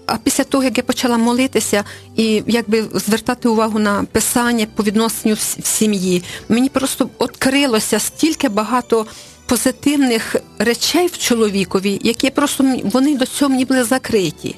А 0.07 0.17
після 0.17 0.45
того, 0.45 0.65
як 0.65 0.79
я 0.79 0.85
почала 0.85 1.19
молитися 1.19 1.85
і 2.17 2.43
якби 2.47 2.85
звертати 2.95 3.49
увагу 3.49 3.79
на 3.79 4.05
писання 4.13 4.67
по 4.75 4.83
відношенню 4.83 5.35
в 5.35 5.67
сім'ї, 5.67 6.23
мені 6.49 6.69
просто 6.69 7.09
відкрилося 7.21 7.99
стільки 7.99 8.49
багато 8.49 9.07
позитивних 9.47 10.37
речей 10.59 11.07
в 11.07 11.19
чоловікові, 11.19 12.01
які 12.03 12.31
просто 12.31 12.65
вони 12.85 13.17
до 13.17 13.27
цього 13.27 13.49
мені 13.49 13.65
були 13.65 13.85
закриті. 13.85 14.57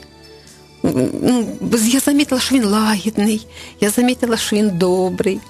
Я 1.73 2.01
замітила, 2.01 2.41
що 2.41 2.55
він 2.55 2.65
лагідний, 2.65 3.47
я 3.81 3.91
замітила, 3.91 4.37
що 4.37 4.57
він 4.57 4.71
добрий. 4.71 5.41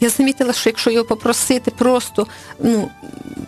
Я 0.00 0.08
замітила, 0.08 0.52
що 0.52 0.68
якщо 0.68 0.90
його 0.90 1.04
попросити 1.04 1.70
просто 1.70 2.26
ну, 2.60 2.90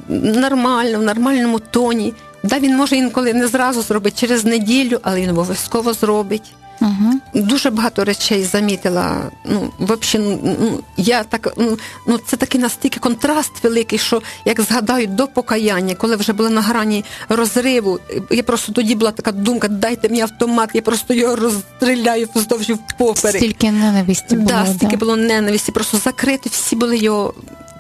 нормально, 0.09 0.99
в 0.99 1.03
нормальному 1.03 1.59
тоні, 1.59 2.15
да, 2.43 2.59
він 2.59 2.77
може 2.77 2.97
інколи 2.97 3.35
не 3.35 3.47
зразу 3.47 3.83
зробити 3.83 4.17
через 4.21 4.45
неділю, 4.45 5.01
але 5.03 5.21
він 5.21 5.31
обов'язково 5.31 5.93
зробить. 5.93 6.55
Угу. 6.81 7.21
Дуже 7.35 7.71
багато 7.71 8.05
речей 8.05 8.45
замітила. 8.45 9.31
Ну, 9.45 9.71
взагалі, 9.79 10.39
ну, 10.43 10.81
я 10.97 11.25
так, 11.25 11.53
ну, 11.57 11.79
ну, 12.07 12.19
це 12.27 12.37
такий 12.37 12.61
настільки 12.61 13.01
контраст 13.01 13.65
великий, 13.65 13.99
що 13.99 14.23
як 14.45 14.61
згадаю 14.61 15.07
до 15.07 15.27
покаяння, 15.27 15.95
коли 15.95 16.17
вже 16.17 16.33
була 16.33 16.51
на 16.51 16.61
грані 16.61 17.05
розриву, 17.29 17.99
я 18.31 18.43
просто 18.43 18.73
тоді 18.73 18.95
була 18.95 19.11
така 19.11 19.33
думка, 19.33 19.69
дайте 19.69 20.09
мені 20.09 20.21
автомат, 20.21 20.71
я 20.75 20.83
просто 20.83 21.15
його 21.15 21.37
розстріляю 21.37 22.29
вздовж 22.35 22.71
впоперек. 22.71 23.37
Стільки 23.37 23.71
ненависті 23.71 24.37
було. 24.37 24.49
Да, 24.49 24.67
стільки 24.67 24.97
да. 24.97 24.97
було 24.97 25.17
ненависті, 25.17 25.73
просто 25.73 25.97
закрити, 25.97 26.51
всі 26.53 26.77
були 26.77 26.99
його. 26.99 27.35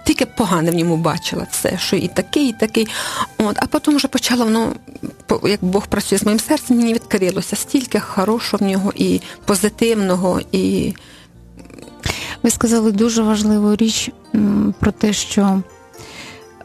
Тільки 0.08 0.26
погане 0.26 0.70
в 0.70 0.74
ньому 0.74 0.96
бачила 0.96 1.46
все, 1.50 1.78
що 1.78 1.96
і 1.96 2.08
такий, 2.08 2.48
і 2.48 2.52
такий. 2.52 2.88
От, 3.38 3.56
а 3.58 3.66
потім 3.66 3.96
вже 3.96 4.08
почала 4.08 4.44
воно, 4.44 4.72
як 5.44 5.64
Бог 5.64 5.86
працює 5.86 6.18
з 6.18 6.24
моїм 6.24 6.40
серцем, 6.40 6.76
мені 6.76 6.94
відкрилося 6.94 7.56
стільки 7.56 8.00
хорошого 8.00 8.66
в 8.66 8.68
нього 8.68 8.92
і 8.96 9.20
позитивного, 9.44 10.40
і 10.52 10.94
Ви 12.42 12.50
сказали 12.50 12.92
дуже 12.92 13.22
важливу 13.22 13.76
річ 13.76 14.10
про 14.80 14.92
те, 14.92 15.12
що 15.12 15.62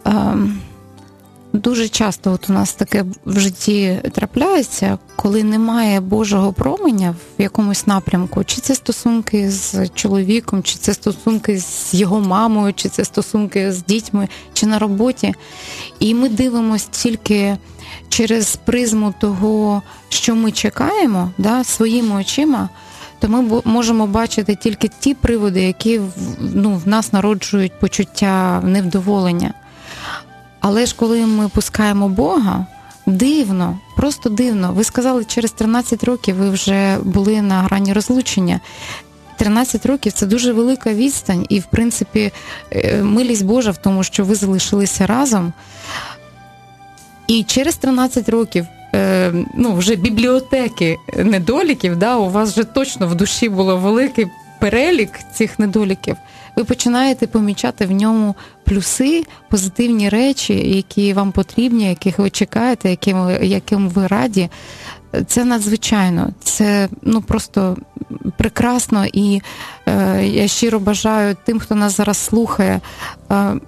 ем, 0.05 0.61
дуже 1.53 1.89
часто 1.89 2.31
от 2.31 2.49
у 2.49 2.53
нас 2.53 2.73
таке 2.73 3.05
в 3.25 3.39
житті 3.39 4.01
трапляється, 4.11 4.97
коли 5.15 5.43
немає 5.43 5.99
Божого 5.99 6.53
променя 6.53 7.15
в 7.39 7.41
якомусь 7.41 7.87
напрямку, 7.87 8.43
чи 8.43 8.61
це 8.61 8.75
стосунки 8.75 9.51
з 9.51 9.89
чоловіком, 9.89 10.63
чи 10.63 10.75
це 10.75 10.93
стосунки 10.93 11.59
з 11.59 11.93
його 11.93 12.19
мамою, 12.19 12.73
чи 12.73 12.89
це 12.89 13.05
стосунки 13.05 13.71
з 13.71 13.83
дітьми, 13.83 14.27
чи 14.53 14.65
на 14.65 14.79
роботі. 14.79 15.33
І 15.99 16.13
ми 16.13 16.29
дивимося 16.29 16.87
тільки 16.91 17.57
через 18.09 18.55
призму 18.55 19.13
того, 19.19 19.81
що 20.09 20.35
ми 20.35 20.51
чекаємо, 20.51 21.31
да, 21.37 21.63
своїми 21.63 22.15
очима 22.15 22.69
то 23.19 23.29
ми 23.29 23.61
можемо 23.65 24.07
бачити 24.07 24.55
тільки 24.55 24.89
ті 24.99 25.13
приводи, 25.13 25.61
які 25.61 26.01
ну, 26.39 26.81
в 26.85 26.87
нас 26.87 27.13
народжують 27.13 27.79
почуття 27.79 28.61
невдоволення. 28.61 29.53
Але 30.63 30.85
ж 30.85 30.95
коли 30.95 31.25
ми 31.25 31.49
пускаємо 31.49 32.09
Бога, 32.09 32.65
дивно, 33.05 33.79
просто 33.95 34.29
дивно. 34.29 34.73
Ви 34.73 34.83
сказали, 34.83 35.25
через 35.25 35.51
13 35.51 36.03
років 36.03 36.35
ви 36.35 36.49
вже 36.49 36.97
були 37.03 37.41
на 37.41 37.61
грані 37.61 37.93
розлучення. 37.93 38.59
13 39.37 39.85
років 39.85 40.11
це 40.11 40.25
дуже 40.25 40.53
велика 40.53 40.93
відстань, 40.93 41.45
і, 41.49 41.59
в 41.59 41.65
принципі, 41.65 42.31
е, 42.71 43.03
милість 43.03 43.45
Божа 43.45 43.71
в 43.71 43.77
тому, 43.77 44.03
що 44.03 44.23
ви 44.23 44.35
залишилися 44.35 45.07
разом. 45.07 45.53
І 47.27 47.43
через 47.43 47.75
13 47.75 48.29
років 48.29 48.65
е, 48.95 49.33
ну, 49.55 49.73
вже 49.73 49.95
бібліотеки 49.95 50.97
недоліків, 51.17 51.95
да, 51.95 52.17
у 52.17 52.29
вас 52.29 52.51
вже 52.51 52.63
точно 52.63 53.07
в 53.07 53.15
душі 53.15 53.49
було 53.49 53.77
великий 53.77 54.27
перелік 54.59 55.11
цих 55.33 55.59
недоліків. 55.59 56.17
Ви 56.55 56.63
починаєте 56.63 57.27
помічати 57.27 57.85
в 57.85 57.91
ньому 57.91 58.35
плюси, 58.65 59.25
позитивні 59.49 60.09
речі, 60.09 60.53
які 60.75 61.13
вам 61.13 61.31
потрібні, 61.31 61.89
яких 61.89 62.19
ви 62.19 62.29
чекаєте, 62.29 62.89
яким 62.89 63.29
яким 63.41 63.89
ви 63.89 64.07
раді. 64.07 64.49
Це 65.27 65.45
надзвичайно, 65.45 66.29
це 66.43 66.89
ну 67.01 67.21
просто 67.21 67.77
прекрасно, 68.37 69.05
і 69.13 69.41
е, 69.85 70.25
я 70.25 70.47
щиро 70.47 70.79
бажаю 70.79 71.37
тим, 71.45 71.59
хто 71.59 71.75
нас 71.75 71.97
зараз 71.97 72.17
слухає. 72.17 72.81
Е, 73.31 73.59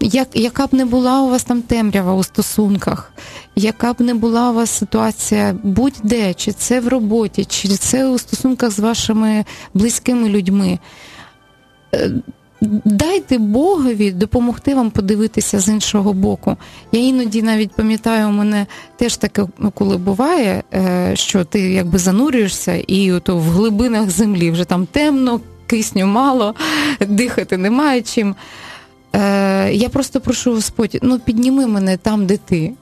як, 0.00 0.28
яка 0.34 0.66
б 0.66 0.74
не 0.74 0.84
була 0.84 1.22
у 1.22 1.28
вас 1.28 1.44
там 1.44 1.62
темрява 1.62 2.14
у 2.14 2.22
стосунках, 2.22 3.12
яка 3.56 3.92
б 3.92 4.00
не 4.00 4.14
була 4.14 4.50
у 4.50 4.54
вас 4.54 4.70
ситуація 4.70 5.56
будь-де, 5.62 6.34
чи 6.34 6.52
це 6.52 6.80
в 6.80 6.88
роботі, 6.88 7.44
чи 7.44 7.68
це 7.68 8.08
у 8.08 8.18
стосунках 8.18 8.70
з 8.70 8.78
вашими 8.78 9.44
близькими 9.74 10.28
людьми, 10.28 10.78
дайте 12.84 13.38
Богові 13.38 14.10
допомогти 14.10 14.74
вам 14.74 14.90
подивитися 14.90 15.60
з 15.60 15.68
іншого 15.68 16.12
боку. 16.12 16.56
Я 16.92 17.00
іноді 17.00 17.42
навіть 17.42 17.70
пам'ятаю, 17.70 18.28
у 18.28 18.32
мене 18.32 18.66
теж 18.96 19.16
таке, 19.16 19.46
ну, 19.58 19.70
коли 19.70 19.96
буває, 19.96 20.62
е, 20.74 21.12
що 21.14 21.44
ти 21.44 21.60
якби 21.60 21.98
занурюєшся 21.98 22.74
і 22.74 23.12
ото 23.12 23.36
в 23.36 23.42
глибинах 23.42 24.10
землі 24.10 24.50
вже 24.50 24.64
там 24.64 24.86
темно, 24.86 25.40
кисню 25.66 26.06
мало, 26.06 26.54
дихати 27.08 27.56
немає 27.56 28.02
чим. 28.02 28.34
Е, 29.12 29.72
я 29.72 29.88
просто 29.88 30.20
прошу 30.20 30.54
Господь, 30.54 30.98
ну 31.02 31.18
підніми 31.18 31.66
мене 31.66 31.96
там, 31.96 32.26
де 32.26 32.36
ти. 32.36 32.72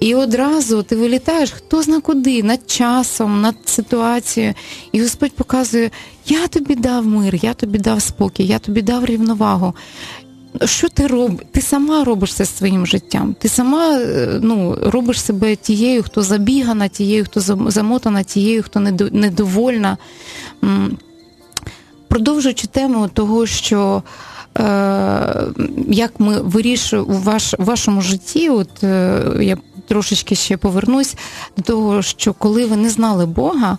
І 0.00 0.14
одразу 0.14 0.82
ти 0.82 0.96
вилітаєш, 0.96 1.50
хто 1.50 1.82
зна 1.82 2.00
куди, 2.00 2.42
над 2.42 2.70
часом, 2.70 3.40
над 3.40 3.56
ситуацією. 3.64 4.54
І 4.92 5.02
Господь 5.02 5.32
показує: 5.32 5.90
я 6.26 6.48
тобі 6.48 6.74
дав 6.74 7.06
мир, 7.06 7.34
я 7.42 7.54
тобі 7.54 7.78
дав 7.78 8.02
спокій, 8.02 8.46
я 8.46 8.58
тобі 8.58 8.82
дав 8.82 9.04
рівновагу. 9.04 9.74
Що 10.64 10.88
ти 10.88 11.06
робиш? 11.06 11.46
Ти 11.52 11.62
сама 11.62 12.04
робиш 12.04 12.34
це 12.34 12.46
своїм 12.46 12.86
життям. 12.86 13.34
Ти 13.38 13.48
сама 13.48 13.98
е, 13.98 14.38
ну, 14.42 14.78
робиш 14.82 15.20
себе 15.20 15.56
тією, 15.56 16.02
хто 16.02 16.22
забігана, 16.22 16.88
тією, 16.88 17.24
хто 17.24 17.40
замотана, 17.70 18.22
тією, 18.22 18.62
хто 18.62 18.80
недовольна. 18.80 19.96
Продовжуючи 22.08 22.66
тему 22.66 23.10
того, 23.14 23.46
що 23.46 24.02
е, 24.58 24.62
як 25.88 26.20
ми 26.20 26.40
вирішуємо 26.40 27.08
у 27.08 27.18
ваш, 27.18 27.54
в 27.58 27.64
вашому 27.64 28.02
житті, 28.02 28.48
от 28.48 28.84
е, 28.84 29.22
я 29.40 29.56
трошечки 29.90 30.34
ще 30.34 30.56
повернусь 30.56 31.16
до 31.56 31.62
того, 31.62 32.02
що 32.02 32.32
коли 32.32 32.66
ви 32.66 32.76
не 32.76 32.90
знали 32.90 33.26
Бога, 33.26 33.78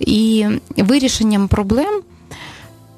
і 0.00 0.46
вирішенням 0.76 1.48
проблем. 1.48 2.02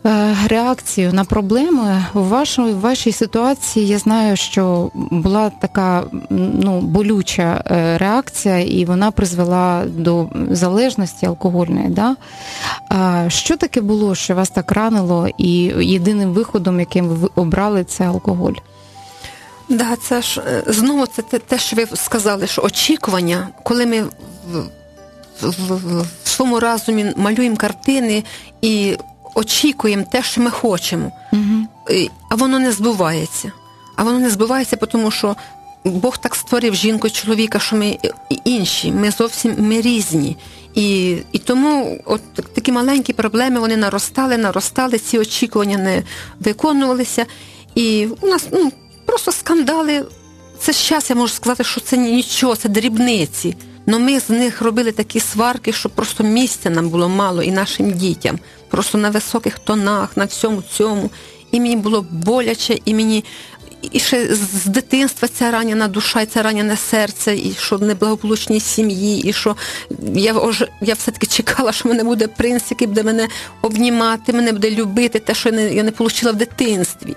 е, 0.07 0.37
Реакцію 0.49 1.13
на 1.13 1.25
проблеми 1.25 2.05
в 2.15 2.29
вашій, 2.29 2.63
в 2.63 2.81
вашій 2.81 3.13
ситуації 3.13 3.87
я 3.87 3.99
знаю, 3.99 4.37
що 4.37 4.91
була 4.95 5.51
така 5.51 6.05
ну, 6.31 6.81
болюча 6.81 7.65
е, 7.67 7.99
реакція, 7.99 8.59
і 8.59 8.85
вона 8.85 9.11
призвела 9.11 9.85
до 9.87 10.29
залежності 10.51 11.27
алкогольної. 11.27 11.89
Да? 11.89 12.17
Що 13.29 13.57
таке 13.57 13.81
було, 13.81 14.15
що 14.15 14.35
вас 14.35 14.51
так 14.51 14.73
ранило, 14.73 15.29
і 15.39 15.53
єдиним 15.81 16.33
виходом, 16.33 16.81
яким 16.81 17.09
ви 17.09 17.29
обрали, 17.35 17.85
це 17.85 18.07
алкоголь? 18.07 18.55
Да, 19.69 19.97
це 19.97 20.23
ж 20.23 20.41
е, 20.41 20.63
знову 20.67 21.07
це 21.07 21.23
те, 21.23 21.59
що 21.59 21.77
ви 21.77 21.87
сказали, 21.95 22.47
що 22.47 22.63
очікування, 22.63 23.49
коли 23.63 23.87
ми 23.87 24.03
в, 24.03 24.09
в, 25.43 25.51
в, 25.69 26.03
в 26.25 26.29
своєму 26.29 26.61
разумі 26.61 27.13
малюємо 27.17 27.57
картини 27.57 28.25
і 28.63 28.97
очікуємо 29.35 30.05
те, 30.13 30.23
що 30.23 30.41
ми 30.41 30.51
хочемо, 30.51 31.13
І- 31.91 32.11
а 32.31 32.35
воно 32.35 32.59
не 32.59 32.73
збувається. 32.73 33.53
А 33.97 34.03
воно 34.03 34.19
не 34.19 34.31
збувається, 34.31 34.77
тому 34.77 35.11
що 35.11 35.37
Бог 35.85 36.19
так 36.19 36.35
створив 36.35 36.75
жінку 36.75 37.07
і 37.07 37.11
чоловіка, 37.11 37.59
що 37.59 37.77
ми 37.77 37.99
інші, 38.45 38.93
ми 38.93 39.11
зовсім 39.11 39.55
ми 39.59 39.81
різні. 39.81 40.37
І, 40.75 41.17
і 41.33 41.39
тому 41.39 41.99
от 42.05 42.35
такі 42.35 42.73
маленькі 42.73 43.13
проблеми 43.13 43.61
вони 43.61 43.77
наростали, 43.77 44.37
наростали, 44.37 44.99
ці 44.99 45.19
очікування 45.19 45.79
не 45.79 46.03
виконувалися. 46.41 47.27
І 47.75 48.09
у 48.21 48.27
нас 48.27 48.47
ну, 48.53 48.73
просто 49.09 49.33
скандали. 49.33 50.05
Це 50.61 50.73
зараз 50.73 51.11
я 51.11 51.17
можу 51.17 51.35
сказати, 51.35 51.65
що 51.65 51.81
це 51.81 51.97
нічого, 51.97 52.57
це 52.57 52.69
дрібниці. 52.69 53.57
Но 53.87 53.99
ми 53.99 54.21
з 54.21 54.31
них 54.31 54.63
робили 54.63 54.93
такі 54.93 55.21
сварки, 55.21 55.73
що 55.73 55.89
просто 55.89 56.25
місця 56.25 56.71
нам 56.71 56.89
було 56.89 57.09
мало 57.09 57.43
і 57.43 57.51
нашим 57.51 57.93
дітям. 57.93 58.39
Просто 58.69 58.99
на 58.99 59.11
високих 59.11 59.59
тонах, 59.59 60.17
на 60.17 60.25
всьому 60.25 60.63
цьому. 60.63 61.11
І 61.51 61.61
мені 61.61 61.77
було 61.77 62.07
боляче, 62.11 62.79
і 62.85 62.95
мені 62.95 63.25
і 63.93 64.01
ще 64.01 64.35
з 64.35 64.67
дитинства 64.67 65.29
ця 65.29 65.51
ранена 65.51 65.89
душа, 65.89 66.21
і 66.21 66.27
це 66.27 66.43
ранене 66.43 66.77
серце, 66.77 67.37
і 67.37 67.55
що 67.59 67.77
в 67.77 67.83
неблагополучній 67.83 68.61
сім'ї, 68.61 69.29
і 69.29 69.33
що 69.33 69.57
я 70.15 70.35
я 70.81 70.95
все-таки 70.95 71.27
чекала, 71.27 71.73
що 71.73 71.89
мене 71.89 72.05
буде 72.05 72.29
принц, 72.29 72.63
який 72.71 72.87
буде 72.87 73.03
мене 73.03 73.29
обнімати, 73.63 74.33
мене 74.33 74.53
буде 74.53 74.71
любити, 74.71 75.19
те, 75.19 75.35
що 75.35 75.49
я 75.49 75.55
не, 75.55 75.75
я 75.75 75.83
не 75.83 75.93
отримала 75.99 76.33
в 76.33 76.39
дитинстві. 76.39 77.15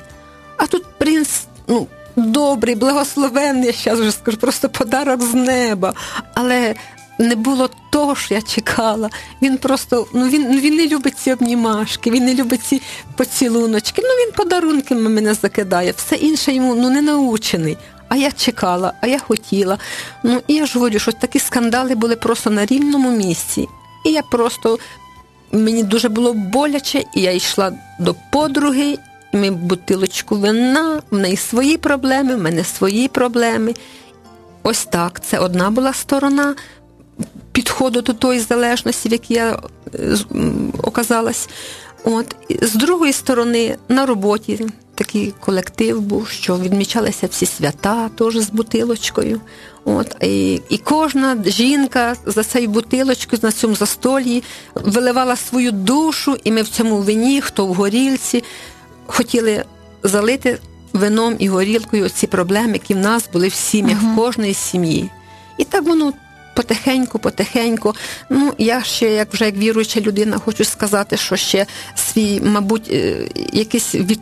А 0.57 0.67
тут 0.67 0.83
принц, 0.97 1.29
ну, 1.67 1.87
добрий, 2.15 2.75
благословенний, 2.75 3.67
я 3.67 3.73
зараз 3.73 3.99
вже 3.99 4.11
скажу, 4.11 4.37
просто 4.37 4.69
подарок 4.69 5.21
з 5.21 5.33
неба. 5.33 5.93
Але 6.33 6.75
не 7.19 7.35
було 7.35 7.69
того, 7.89 8.15
що 8.15 8.33
я 8.33 8.41
чекала. 8.41 9.09
Він 9.41 9.57
просто 9.57 10.07
ну 10.13 10.27
він, 10.27 10.59
він 10.59 10.75
не 10.75 10.87
любить 10.87 11.17
ці 11.17 11.33
обнімашки, 11.33 12.11
він 12.11 12.25
не 12.25 12.33
любить 12.33 12.63
ці 12.63 12.81
поцілуночки. 13.15 14.01
Ну 14.05 14.09
він 14.09 14.31
подарунками 14.31 15.09
мене 15.09 15.33
закидає. 15.33 15.91
Все 15.91 16.15
інше 16.15 16.53
йому 16.53 16.75
ну 16.75 16.89
не 16.89 17.01
научений. 17.01 17.77
А 18.09 18.15
я 18.15 18.31
чекала, 18.31 18.93
а 19.01 19.07
я 19.07 19.19
хотіла. 19.19 19.77
Ну 20.23 20.41
і 20.47 20.53
я 20.55 20.65
ж 20.65 20.73
говорю, 20.73 20.99
що 20.99 21.11
такі 21.11 21.39
скандали 21.39 21.95
були 21.95 22.15
просто 22.15 22.49
на 22.49 22.65
рівному 22.65 23.11
місці. 23.11 23.67
І 24.05 24.11
я 24.11 24.21
просто 24.21 24.77
мені 25.51 25.83
дуже 25.83 26.09
було 26.09 26.33
боляче, 26.33 27.03
і 27.15 27.21
я 27.21 27.31
йшла 27.31 27.73
до 27.99 28.15
подруги. 28.31 28.97
Ми 29.33 29.51
бутилочку 29.51 30.35
вина, 30.35 31.01
в 31.11 31.17
неї 31.17 31.37
свої 31.37 31.77
проблеми, 31.77 32.35
в 32.35 32.41
мене 32.41 32.63
свої 32.63 33.07
проблеми. 33.07 33.73
Ось 34.63 34.85
так. 34.85 35.21
Це 35.25 35.39
одна 35.39 35.69
була 35.69 35.93
сторона 35.93 36.55
підходу 37.51 38.01
до 38.01 38.13
тої 38.13 38.39
залежності, 38.39 39.09
в 39.09 39.11
якій 39.11 39.33
я 39.33 39.59
е, 39.95 40.17
оказалась. 40.83 41.49
От. 42.03 42.35
З 42.61 42.73
другої 42.73 43.13
сторони, 43.13 43.77
на 43.89 44.05
роботі 44.05 44.67
такий 44.95 45.33
колектив 45.39 46.01
був, 46.01 46.27
що 46.27 46.57
відмічалися 46.57 47.27
всі 47.27 47.45
свята 47.45 48.09
теж 48.09 48.37
з 48.37 48.49
бутилочкою. 48.49 49.41
От. 49.85 50.15
І, 50.21 50.61
і 50.69 50.77
кожна 50.77 51.37
жінка 51.45 52.15
за 52.25 52.43
цією 52.43 52.69
бутилочкою 52.69 53.39
на 53.43 53.51
цьому 53.51 53.75
застолі 53.75 54.43
виливала 54.75 55.35
свою 55.35 55.71
душу, 55.71 56.37
і 56.43 56.51
ми 56.51 56.61
в 56.61 56.67
цьому 56.67 56.97
вині, 56.97 57.41
хто 57.41 57.65
в 57.65 57.73
горілці, 57.73 58.43
хотіли 59.11 59.63
залити 60.03 60.59
вином 60.93 61.35
і 61.39 61.47
горілкою 61.47 62.09
ці 62.09 62.27
проблеми, 62.27 62.73
які 62.73 62.93
в 62.93 62.97
нас 62.97 63.29
були 63.33 63.47
в 63.47 63.53
сім'ях, 63.53 63.97
в 64.01 64.15
кожної 64.15 64.53
сім'ї. 64.53 65.09
І 65.57 65.63
так 65.63 65.83
воно 65.83 66.13
потихеньку, 66.55 67.19
потихеньку. 67.19 67.95
Ну, 68.29 68.53
я 68.57 68.83
ще, 68.83 69.13
як 69.13 69.33
вже 69.33 69.45
як 69.45 69.55
віруюча 69.57 69.99
людина, 69.99 70.37
хочу 70.37 70.65
сказати, 70.65 71.17
що 71.17 71.35
ще 71.35 71.65
свій, 71.95 72.41
мабуть, 72.41 72.89
е, 72.91 73.27
якийсь 73.53 73.95
від, 73.95 74.19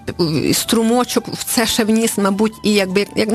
струмочок 0.54 1.28
в 1.28 1.44
це 1.44 1.66
ще 1.66 1.84
вніс, 1.84 2.18
мабуть, 2.18 2.54
і 2.64 2.74
якби 2.74 3.08
як 3.16 3.30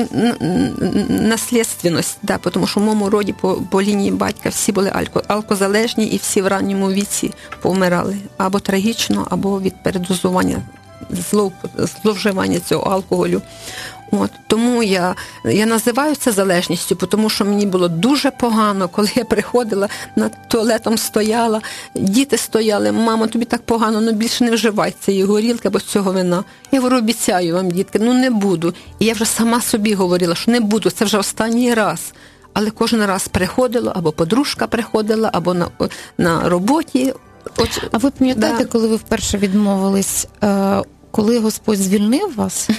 наслідственність, 1.09 2.17
да, 2.23 2.37
тому 2.37 2.67
що 2.67 2.79
в 2.79 2.83
моєму 2.83 3.09
роді 3.09 3.33
по, 3.41 3.53
по 3.53 3.81
лінії 3.81 4.11
батька 4.11 4.49
всі 4.49 4.71
були 4.71 4.91
алько, 4.93 5.23
алкозалежні 5.27 6.05
і 6.05 6.17
всі 6.17 6.41
в 6.41 6.47
ранньому 6.47 6.91
віці 6.91 7.31
повмирали 7.61 8.17
або 8.37 8.59
трагічно, 8.59 9.27
або 9.29 9.61
від 9.61 9.83
передозування 9.83 10.61
зловживання 12.03 12.59
цього 12.59 12.91
алкоголю. 12.91 13.41
От 14.11 14.31
тому 14.47 14.83
я, 14.83 15.15
я 15.45 15.65
називаю 15.65 16.15
це 16.15 16.31
залежністю, 16.31 16.95
тому 16.95 17.29
що 17.29 17.45
мені 17.45 17.65
було 17.65 17.87
дуже 17.87 18.31
погано, 18.31 18.87
коли 18.87 19.09
я 19.15 19.25
приходила 19.25 19.89
над 20.15 20.49
туалетом 20.49 20.97
стояла, 20.97 21.61
діти 21.95 22.37
стояли, 22.37 22.91
мама, 22.91 23.27
тобі 23.27 23.45
так 23.45 23.61
погано, 23.61 24.01
ну 24.01 24.11
більше 24.11 24.43
не 24.43 24.51
вживай 24.51 24.93
цієї 24.99 25.23
горілки 25.23 25.67
або 25.67 25.79
цього 25.79 26.11
вина. 26.11 26.43
Я 26.71 26.79
говорю, 26.79 26.97
обіцяю 26.97 27.53
вам, 27.55 27.71
дітки, 27.71 27.99
ну 28.01 28.13
не 28.13 28.29
буду. 28.29 28.73
І 28.99 29.05
я 29.05 29.13
вже 29.13 29.25
сама 29.25 29.61
собі 29.61 29.93
говорила, 29.93 30.35
що 30.35 30.51
не 30.51 30.59
буду, 30.59 30.89
це 30.89 31.05
вже 31.05 31.17
останній 31.17 31.73
раз. 31.73 32.13
Але 32.53 32.69
кожен 32.71 33.05
раз 33.05 33.27
приходила, 33.27 33.93
або 33.95 34.11
подружка 34.11 34.67
приходила, 34.67 35.29
або 35.33 35.53
на, 35.53 35.67
на 36.17 36.49
роботі. 36.49 37.13
От, 37.57 37.83
А 37.91 37.97
ви 37.97 38.11
пам'ятаєте, 38.11 38.63
Да. 38.63 38.69
коли 38.69 38.87
ви 38.87 38.95
вперше 38.95 39.37
відмовились, 39.37 40.27
е, 40.43 40.81
коли 41.15 41.39
Господь 41.39 41.77
звільнив 41.77 42.35
вас? 42.35 42.69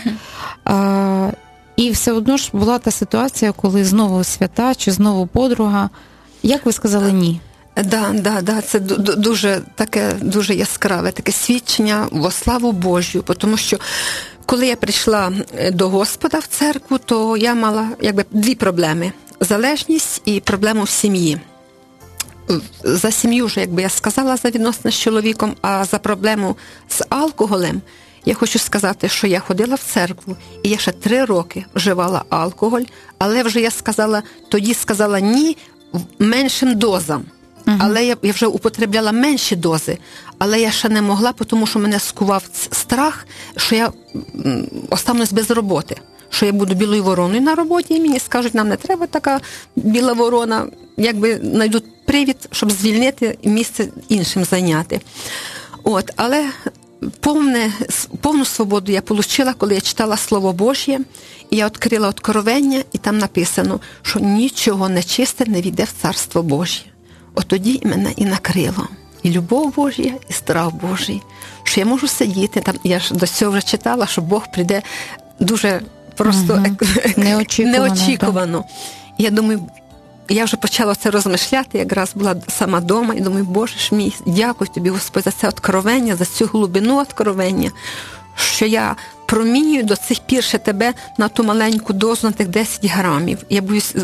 Е, 0.69 1.33
І 1.77 1.91
все 1.91 2.13
одно 2.13 2.37
ж 2.37 2.51
була 2.53 2.79
та 2.79 2.91
ситуація, 2.91 3.53
коли 3.53 3.85
знову 3.85 4.25
свята 4.25 4.75
чи 4.75 4.93
знову 4.93 5.27
подруга. 5.27 5.91
Як 6.43 6.67
ви 6.67 6.73
сказали 6.73 7.13
ні? 7.13 7.41
Да, 7.85 8.11
да, 8.15 8.41
да, 8.43 8.61
це 8.61 8.79
ду- 8.79 8.99
ду- 8.99 9.17
дуже 9.17 9.61
таке 9.75 10.13
дуже 10.21 10.55
яскраве, 10.55 11.13
таке 11.13 11.33
свідчення 11.33 12.09
во 12.11 12.31
славу 12.31 12.73
Божю. 12.73 13.23
Тому 13.39 13.57
що 13.57 13.77
коли 14.47 14.67
я 14.67 14.77
прийшла 14.77 15.33
е, 15.59 15.71
до 15.71 15.89
Господа 15.89 16.39
в 16.39 16.47
церкву, 16.47 16.99
то 16.99 17.37
я 17.37 17.55
мала 17.55 17.89
якби 18.01 18.25
дві 18.31 18.55
проблеми: 18.55 19.13
залежність 19.41 20.23
і 20.25 20.41
проблему 20.41 20.83
в 20.83 20.89
сім'ї. 20.89 21.41
За 22.85 23.11
сім'ю 23.11 23.47
вже, 23.47 23.61
якби 23.61 23.83
я 23.83 23.89
сказала, 23.89 24.37
за 24.37 24.51
відносини 24.51 24.93
з 24.93 24.95
чоловіком, 24.95 25.55
а 25.63 25.85
за 25.85 25.99
проблему 25.99 26.57
з 26.89 27.03
алкоголем. 27.09 27.81
Я 28.27 28.35
хочу 28.35 28.59
сказати, 28.59 29.09
що 29.09 29.27
я 29.27 29.41
ходила 29.41 29.75
в 29.75 29.81
церкву, 29.81 30.37
і 30.63 30.69
я 30.69 30.79
ще 30.79 30.93
три 30.93 31.25
роки 31.25 31.65
вживала 31.75 32.25
алкоголь, 32.29 32.83
але 33.19 33.43
вже 33.43 33.61
я 33.61 33.71
сказала, 33.71 34.23
тоді 34.49 34.75
сказала 34.75 35.21
ні 35.21 35.57
меншим 36.19 36.75
дозам. 36.75 37.25
Але 37.79 38.07
я, 38.07 38.17
я 38.23 38.33
вже 38.33 38.47
употребляла 38.47 39.13
менші 39.13 39.57
дози, 39.57 39.99
але 40.39 40.61
я 40.61 40.71
ще 40.71 40.89
не 40.89 41.03
могла, 41.03 41.33
тому 41.33 41.67
що 41.67 41.79
мене 41.79 42.01
скував 42.01 42.45
страх, 42.53 43.27
що 43.57 43.75
я 43.75 43.93
останусь 44.91 45.33
без 45.33 45.51
роботи. 45.51 45.97
Що 46.31 46.47
я 46.47 46.53
буду 46.53 46.75
білою 46.75 47.05
вороною 47.05 47.41
на 47.41 47.55
роботі, 47.55 47.95
і 47.95 48.01
мені 48.01 48.19
скажуть, 48.19 48.55
нам 48.55 48.69
не 48.69 48.77
треба 48.77 49.07
така 49.07 49.41
біла 49.77 50.13
ворона, 50.13 50.67
якби 50.97 51.41
знайдуть 51.43 52.05
привід, 52.07 52.49
щоб 52.53 52.71
звільнити 52.71 53.39
місце 53.45 53.89
іншим 54.09 54.45
зайняти. 54.45 55.01
От, 55.83 56.11
але 56.17 56.51
повне, 57.21 57.73
повну 58.21 58.45
свободу 58.45 58.93
я 58.93 59.01
отримала, 59.01 59.55
коли 59.55 59.75
я 59.75 59.81
читала 59.81 60.17
Слово 60.17 60.53
Божє, 60.53 60.99
і 61.51 61.57
я 61.57 61.67
відкрила 61.67 62.09
откровення, 62.09 62.83
і 62.93 62.99
там 62.99 63.19
написано, 63.19 63.81
що 64.03 64.21
нічого 64.21 64.89
нечисте 64.89 65.45
не 65.47 65.61
війде 65.61 65.85
в 65.85 65.93
Царство 66.03 66.43
Божє. 66.43 66.81
От 67.35 67.47
тоді 67.47 67.81
мене 67.85 68.13
і 68.17 68.25
накрило. 68.25 68.89
І 69.23 69.31
любов 69.31 69.75
Божя, 69.77 70.03
і 70.29 70.33
страх 70.33 70.75
Божий. 70.75 71.23
Що 71.65 71.81
я 71.81 71.87
можу 71.87 72.09
сидіти 72.09 72.61
там. 72.61 72.75
Я 72.85 73.01
ж 73.01 73.15
до 73.15 73.27
цього 73.27 73.53
вже 73.53 73.63
читала, 73.63 74.07
що 74.07 74.21
Бог 74.23 74.43
прийде 74.53 74.83
дуже 75.41 75.81
просто 76.17 76.55
ек- 76.55 77.19
Неочікувано, 77.19 77.89
неочікувано. 77.95 78.65
Я 79.19 79.31
думаю, 79.31 79.63
я 80.29 80.45
вже 80.45 80.57
почала 80.57 80.95
це 80.95 81.11
розмишляти, 81.11 81.79
якраз 81.79 82.15
була 82.15 82.37
сама 82.49 82.79
вдома, 82.79 83.15
і 83.15 83.21
думаю, 83.21 83.45
Боже 83.45 83.79
ж 83.79 83.95
мій, 83.95 84.15
дякую 84.27 84.71
тобі, 84.75 84.91
Господь, 84.91 85.23
за 85.23 85.31
це 85.31 85.49
откровення, 85.49 86.17
за 86.17 86.25
цю 86.25 86.47
глибину 86.47 87.01
откровення, 87.01 87.71
що 88.37 88.67
я 88.67 88.97
промінюю 89.27 89.83
до 89.83 89.97
цих 89.97 90.19
пір 90.19 90.45
ще 90.45 90.59
тебе 90.59 90.95
на 91.19 91.29
ту 91.29 91.45
маленьку 91.45 91.93
дозу 91.93 92.27
на 92.27 92.33
тих 92.33 92.49
10 92.49 92.85
грамів. 92.85 93.39
Я 93.51 93.63
боюсь 93.63 93.95
е, 93.97 94.01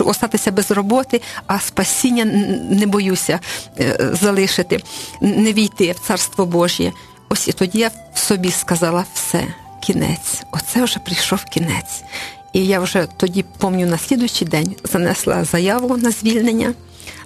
е, 0.00 0.04
остатися 0.04 0.52
без 0.52 0.70
роботи, 0.70 1.22
а 1.46 1.60
спасіння 1.60 2.24
не 2.70 2.86
боюся 2.86 3.40
е, 3.80 4.10
залишити, 4.20 4.82
не 5.20 5.52
війти 5.52 5.92
в 5.92 6.06
Царство 6.06 6.46
Божє. 6.46 6.92
Ось 7.28 7.48
і 7.48 7.52
тоді 7.52 7.78
я 7.78 7.90
в 8.14 8.18
собі 8.18 8.50
сказала 8.50 9.04
все, 9.14 9.46
кінець. 9.80 10.42
Оце 10.50 10.84
вже 10.84 10.98
прийшов 10.98 11.44
кінець. 11.44 12.02
І 12.58 12.66
я 12.66 12.80
вже 12.80 13.06
тоді, 13.16 13.44
пам'ятаю, 13.58 13.90
на 13.90 13.98
слідуючий 13.98 14.48
день 14.48 14.74
занесла 14.84 15.44
заяву 15.44 15.96
на 15.96 16.10
звільнення 16.10 16.74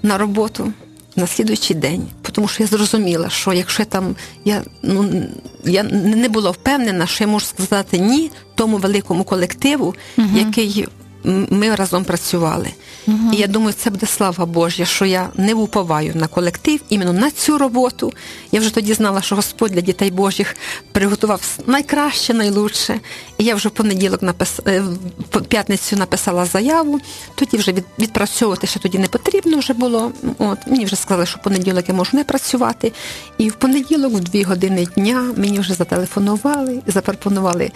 на 0.03 0.19
роботу. 0.19 0.73
На 1.17 1.27
слідуючий 1.27 1.77
день, 1.77 2.03
тому 2.33 2.49
що 2.49 2.63
я 2.63 2.67
зрозуміла, 2.67 3.29
що 3.31 3.53
якщо 3.53 3.85
там 3.85 4.17
я 4.45 4.63
ну 4.83 5.25
я 5.65 5.83
не 5.83 6.29
була 6.29 6.51
впевнена, 6.51 7.07
що 7.07 7.25
я 7.25 7.29
можу 7.29 7.47
сказати 7.47 7.99
ні 7.99 8.31
тому 8.55 8.77
великому 8.77 9.25
колективу, 9.25 9.95
угу. 10.19 10.29
який 10.37 10.89
ми 11.25 11.75
разом 11.75 12.05
працювали. 12.05 12.69
Uh-huh. 13.09 13.33
І 13.33 13.37
я 13.37 13.47
думаю, 13.47 13.73
це 13.79 13.91
буде 13.91 14.07
слава 14.07 14.47
Божа, 14.47 14.85
що 14.85 15.05
я 15.05 15.29
не 15.35 15.55
уповаю 15.55 16.13
на 16.15 16.27
колектив, 16.27 16.81
іменно 16.89 17.13
на 17.13 17.31
цю 17.31 17.59
роботу. 17.59 18.13
Я 18.53 18.61
вже 18.61 18.75
тоді 18.75 18.95
знала, 18.95 19.23
що 19.23 19.37
Господь 19.37 19.71
для 19.71 19.81
дітей 19.81 20.11
Божих 20.11 20.57
приготував 20.93 21.59
найкраще, 21.67 22.35
найлучше. 22.35 23.01
І 23.39 23.45
я 23.45 23.55
вже 23.55 23.69
в 23.69 23.73
понеділок 23.73 24.23
напис... 24.23 24.61
Е, 24.67 24.83
в 25.33 25.41
п'ятницю 25.41 25.97
написала 25.97 26.45
заяву, 26.45 27.01
тоді 27.35 27.57
вже 27.57 27.75
відпрацьовувати 27.99 28.67
ще 28.67 28.79
тоді 28.79 28.99
не 28.99 29.07
потрібно 29.07 29.59
вже 29.59 29.73
було. 29.73 30.13
От 30.39 30.59
Мені 30.67 30.85
вже 30.85 30.97
сказали, 30.97 31.27
що 31.27 31.39
в 31.39 31.43
понеділок 31.43 31.85
я 31.89 31.95
можу 31.95 32.17
не 32.17 32.25
працювати. 32.25 32.93
І 33.39 33.49
в 33.49 33.53
понеділок, 33.53 34.13
в 34.13 34.21
дві 34.21 34.43
години 34.43 34.87
дня, 34.97 35.35
мені 35.37 35.61
вже 35.61 35.75
зателефонували, 35.75 36.83
запропонували 36.87 37.71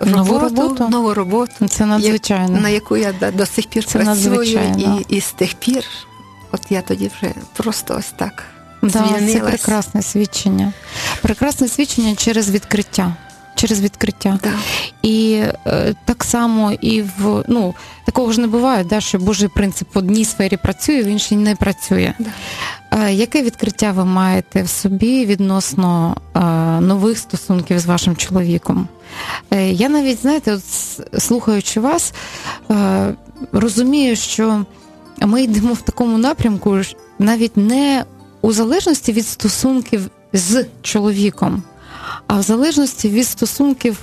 нову 0.00 0.38
роботу. 0.38 0.88
Нову 0.88 1.14
роботу. 1.14 1.68
Це 1.68 1.86
надзвичайно. 1.86 2.60
На 2.60 2.68
яку 2.68 2.96
я 2.96 3.12
до 3.32 3.46
сих 3.46 3.66
пір 3.66 3.84
Це 3.84 3.98
працюю. 3.98 4.42
І, 4.78 5.16
і 5.16 5.20
з 5.20 5.32
тих 5.32 5.54
пір, 5.54 5.84
от 6.52 6.60
я 6.70 6.82
тоді 6.82 7.10
вже 7.18 7.34
просто 7.56 7.96
ось 7.98 8.12
так. 8.16 8.44
Да, 8.82 9.04
Це 9.32 9.40
прекрасне 9.40 10.02
свідчення. 10.02 10.72
Прекрасне 11.22 11.68
свідчення 11.68 12.14
через 12.14 12.50
відкриття. 12.50 13.16
Через 13.54 13.80
відкриття. 13.80 14.38
Да. 14.42 14.52
І 15.02 15.42
е, 15.66 15.94
так 16.04 16.24
само 16.24 16.72
і 16.72 17.02
в 17.02 17.44
ну 17.48 17.74
такого 18.06 18.32
ж 18.32 18.40
не 18.40 18.46
буває, 18.46 18.84
да, 18.84 19.00
що 19.00 19.18
Божий 19.18 19.48
принцип 19.48 19.94
в 19.94 19.98
одній 19.98 20.24
сфері 20.24 20.56
працює, 20.56 21.02
в 21.02 21.06
іншій 21.06 21.36
не 21.36 21.56
працює. 21.56 22.14
Да. 22.18 22.30
Е, 22.94 23.14
яке 23.14 23.42
відкриття 23.42 23.92
ви 23.92 24.04
маєте 24.04 24.62
в 24.62 24.68
собі 24.68 25.26
відносно 25.26 26.16
е, 26.34 26.40
нових 26.80 27.18
стосунків 27.18 27.78
з 27.78 27.86
вашим 27.86 28.16
чоловіком? 28.16 28.88
Е, 29.50 29.70
я 29.70 29.88
навіть, 29.88 30.22
знаєте, 30.22 30.52
от 30.52 30.62
слухаючи 31.22 31.80
вас, 31.80 32.14
е, 32.70 33.14
розумію, 33.52 34.16
що 34.16 34.64
ми 35.20 35.42
йдемо 35.42 35.72
в 35.72 35.80
такому 35.80 36.18
напрямку, 36.18 36.80
навіть 37.18 37.56
не 37.56 38.04
у 38.40 38.52
залежності 38.52 39.12
від 39.12 39.26
стосунків 39.26 40.10
з 40.32 40.66
чоловіком, 40.82 41.62
а 42.26 42.38
в 42.38 42.42
залежності 42.42 43.08
від 43.08 43.26
стосунків 43.26 43.98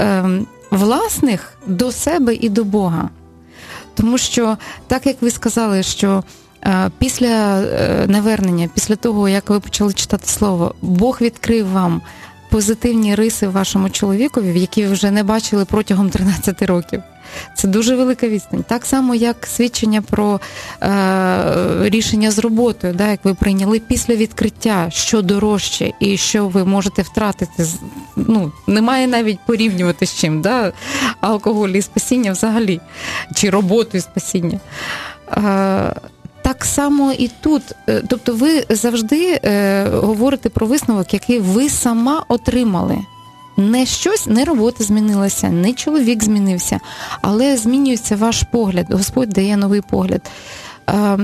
е, 0.00 0.24
власних 0.70 1.58
до 1.66 1.92
себе 1.92 2.34
і 2.34 2.48
до 2.48 2.64
Бога. 2.64 3.10
Тому 3.94 4.18
що, 4.18 4.56
так 4.86 5.06
як 5.06 5.22
ви 5.22 5.30
сказали, 5.30 5.82
що 5.82 6.24
е, 6.64 6.90
після 6.98 7.60
навернення, 8.06 8.68
після 8.74 8.96
того, 8.96 9.28
як 9.28 9.50
ви 9.50 9.60
почали 9.60 9.92
читати 9.92 10.26
слово, 10.26 10.74
Бог 10.82 11.18
відкрив 11.20 11.68
вам 11.72 12.02
позитивні 12.50 13.14
риси 13.14 13.48
вашому 13.48 13.90
чоловікові, 13.90 14.60
які 14.60 14.86
ви 14.86 14.92
вже 14.92 15.10
не 15.10 15.22
бачили 15.22 15.64
протягом 15.64 16.10
13 16.10 16.62
років. 16.62 17.02
Це 17.54 17.68
дуже 17.68 17.96
велика 17.96 18.28
відстань. 18.28 18.64
Так 18.68 18.86
само, 18.86 19.14
як 19.14 19.46
свідчення 19.46 20.02
про 20.02 20.40
е, 20.82 20.90
рішення 21.80 22.30
з 22.30 22.38
роботою, 22.38 22.94
да, 22.94 23.10
як 23.10 23.24
ви 23.24 23.34
прийняли 23.34 23.78
після 23.78 24.14
відкриття, 24.14 24.86
що 24.90 25.22
дорожче 25.22 25.92
і 26.00 26.16
що 26.16 26.48
ви 26.48 26.64
можете 26.64 27.02
втратити. 27.02 27.66
Ну, 28.16 28.52
Немає 28.66 29.06
навіть 29.06 29.38
порівнювати 29.46 30.06
з 30.06 30.14
чим, 30.14 30.40
да, 30.40 30.72
алкоголь 31.20 31.68
і 31.68 31.82
спасіння 31.82 32.32
взагалі, 32.32 32.80
чи 33.34 33.50
роботу 33.50 33.98
і 33.98 34.00
спасіння. 34.00 34.60
Е, 35.32 35.94
так 36.48 36.64
само 36.64 37.12
і 37.12 37.30
тут, 37.40 37.62
е, 37.88 38.02
тобто, 38.08 38.34
ви 38.34 38.64
завжди 38.70 39.40
е, 39.44 39.84
говорите 39.88 40.48
про 40.48 40.66
висновок, 40.66 41.14
який 41.14 41.38
ви 41.38 41.68
сама 41.68 42.24
отримали. 42.28 42.98
Не 43.56 43.86
щось, 43.86 44.26
не 44.26 44.44
робота 44.44 44.84
змінилася, 44.84 45.48
не 45.48 45.72
чоловік 45.72 46.24
змінився, 46.24 46.80
але 47.22 47.56
змінюється 47.56 48.16
ваш 48.16 48.42
погляд. 48.52 48.86
Господь 48.90 49.28
дає 49.28 49.56
новий 49.56 49.80
погляд. 49.80 50.30
Е, 50.90 51.18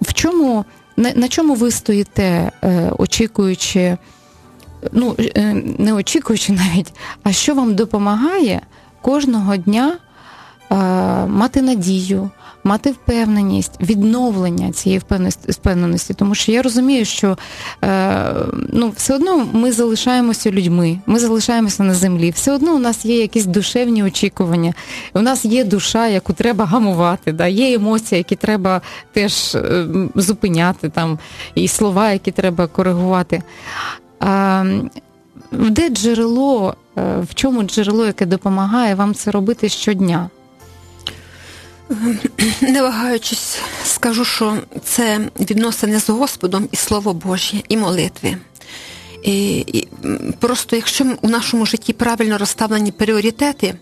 в 0.00 0.14
чому, 0.14 0.64
на, 0.96 1.12
на 1.14 1.28
чому 1.28 1.54
ви 1.54 1.70
стоїте, 1.70 2.50
очікуючи, 2.98 3.96
ну, 4.92 5.16
не 5.78 5.92
очікуючи 5.92 6.52
навіть, 6.52 6.92
а 7.22 7.32
що 7.32 7.54
вам 7.54 7.74
допомагає 7.74 8.60
кожного 9.02 9.56
дня 9.56 9.96
мати 11.28 11.62
надію? 11.62 12.30
Мати 12.66 12.90
впевненість, 12.90 13.72
відновлення 13.80 14.72
цієї 14.72 15.02
впевненості, 15.48 16.14
тому 16.14 16.34
що 16.34 16.52
я 16.52 16.62
розумію, 16.62 17.04
що 17.04 17.38
е, 17.84 18.34
ну, 18.72 18.92
все 18.96 19.14
одно 19.14 19.48
ми 19.52 19.72
залишаємося 19.72 20.50
людьми, 20.50 20.98
ми 21.06 21.18
залишаємося 21.18 21.82
на 21.82 21.94
землі. 21.94 22.30
Все 22.30 22.52
одно 22.52 22.74
у 22.74 22.78
нас 22.78 23.04
є 23.04 23.20
якісь 23.20 23.44
душевні 23.44 24.04
очікування. 24.04 24.74
У 25.14 25.20
нас 25.20 25.44
є 25.44 25.64
душа, 25.64 26.08
яку 26.08 26.32
треба 26.32 26.64
гамувати, 26.64 27.32
да? 27.32 27.46
є 27.46 27.74
емоції, 27.74 28.18
які 28.18 28.36
треба 28.36 28.80
теж 29.12 29.54
е, 29.54 29.86
зупиняти, 30.14 30.88
там, 30.88 31.18
і 31.54 31.68
слова, 31.68 32.10
які 32.10 32.30
треба 32.30 32.66
коригувати. 32.66 33.42
А, 34.20 34.64
де 35.52 35.88
джерело, 35.88 36.74
е, 36.98 37.20
в 37.30 37.34
чому 37.34 37.62
джерело, 37.62 38.06
яке 38.06 38.26
допомагає 38.26 38.94
вам 38.94 39.14
це 39.14 39.30
робити 39.30 39.68
щодня? 39.68 40.30
Не 42.60 42.82
вагаючись, 42.82 43.58
скажу, 43.84 44.24
що 44.24 44.58
це 44.84 45.20
відносини 45.40 46.00
з 46.00 46.08
Господом 46.08 46.68
і 46.72 46.76
Слово 46.76 47.14
Божє, 47.14 47.62
і 47.68 47.76
молитви. 47.76 48.36
І, 49.22 49.58
і 49.58 49.88
Просто 50.40 50.76
якщо 50.76 51.16
у 51.22 51.28
нашому 51.28 51.66
житті 51.66 51.92
правильно 51.92 52.38
розставлені 52.38 52.92
пріоритети, 52.92 53.74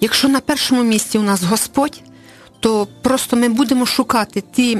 якщо 0.00 0.28
на 0.28 0.40
першому 0.40 0.82
місці 0.82 1.18
у 1.18 1.22
нас 1.22 1.42
Господь, 1.42 2.02
то 2.60 2.88
просто 3.02 3.36
ми 3.36 3.48
будемо 3.48 3.86
шукати 3.86 4.42
ті 4.52 4.78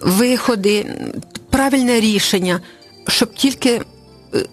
виходи, 0.00 0.94
правильне 1.50 2.00
рішення, 2.00 2.60
щоб 3.08 3.34
тільки 3.34 3.70
е, 3.70 4.46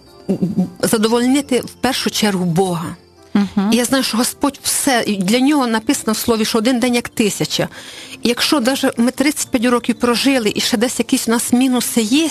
задовольнити 0.82 1.60
в 1.60 1.70
першу 1.70 2.10
чергу 2.10 2.44
Бога. 2.44 2.96
І 3.72 3.76
я 3.76 3.84
знаю, 3.84 4.04
що 4.04 4.16
Господь 4.16 4.60
все 4.62 5.04
для 5.04 5.40
нього 5.40 5.66
написано 5.66 6.12
в 6.12 6.16
слові, 6.16 6.44
що 6.44 6.58
один 6.58 6.80
день 6.80 6.94
як 6.94 7.08
тисяча. 7.08 7.68
Якщо 8.22 8.60
навіть 8.60 8.98
ми 8.98 9.10
35 9.10 9.64
років 9.64 9.94
прожили 9.94 10.52
і 10.54 10.60
ще 10.60 10.76
десь 10.76 10.98
якісь 10.98 11.28
у 11.28 11.30
нас 11.30 11.52
мінуси 11.52 12.00
є, 12.00 12.28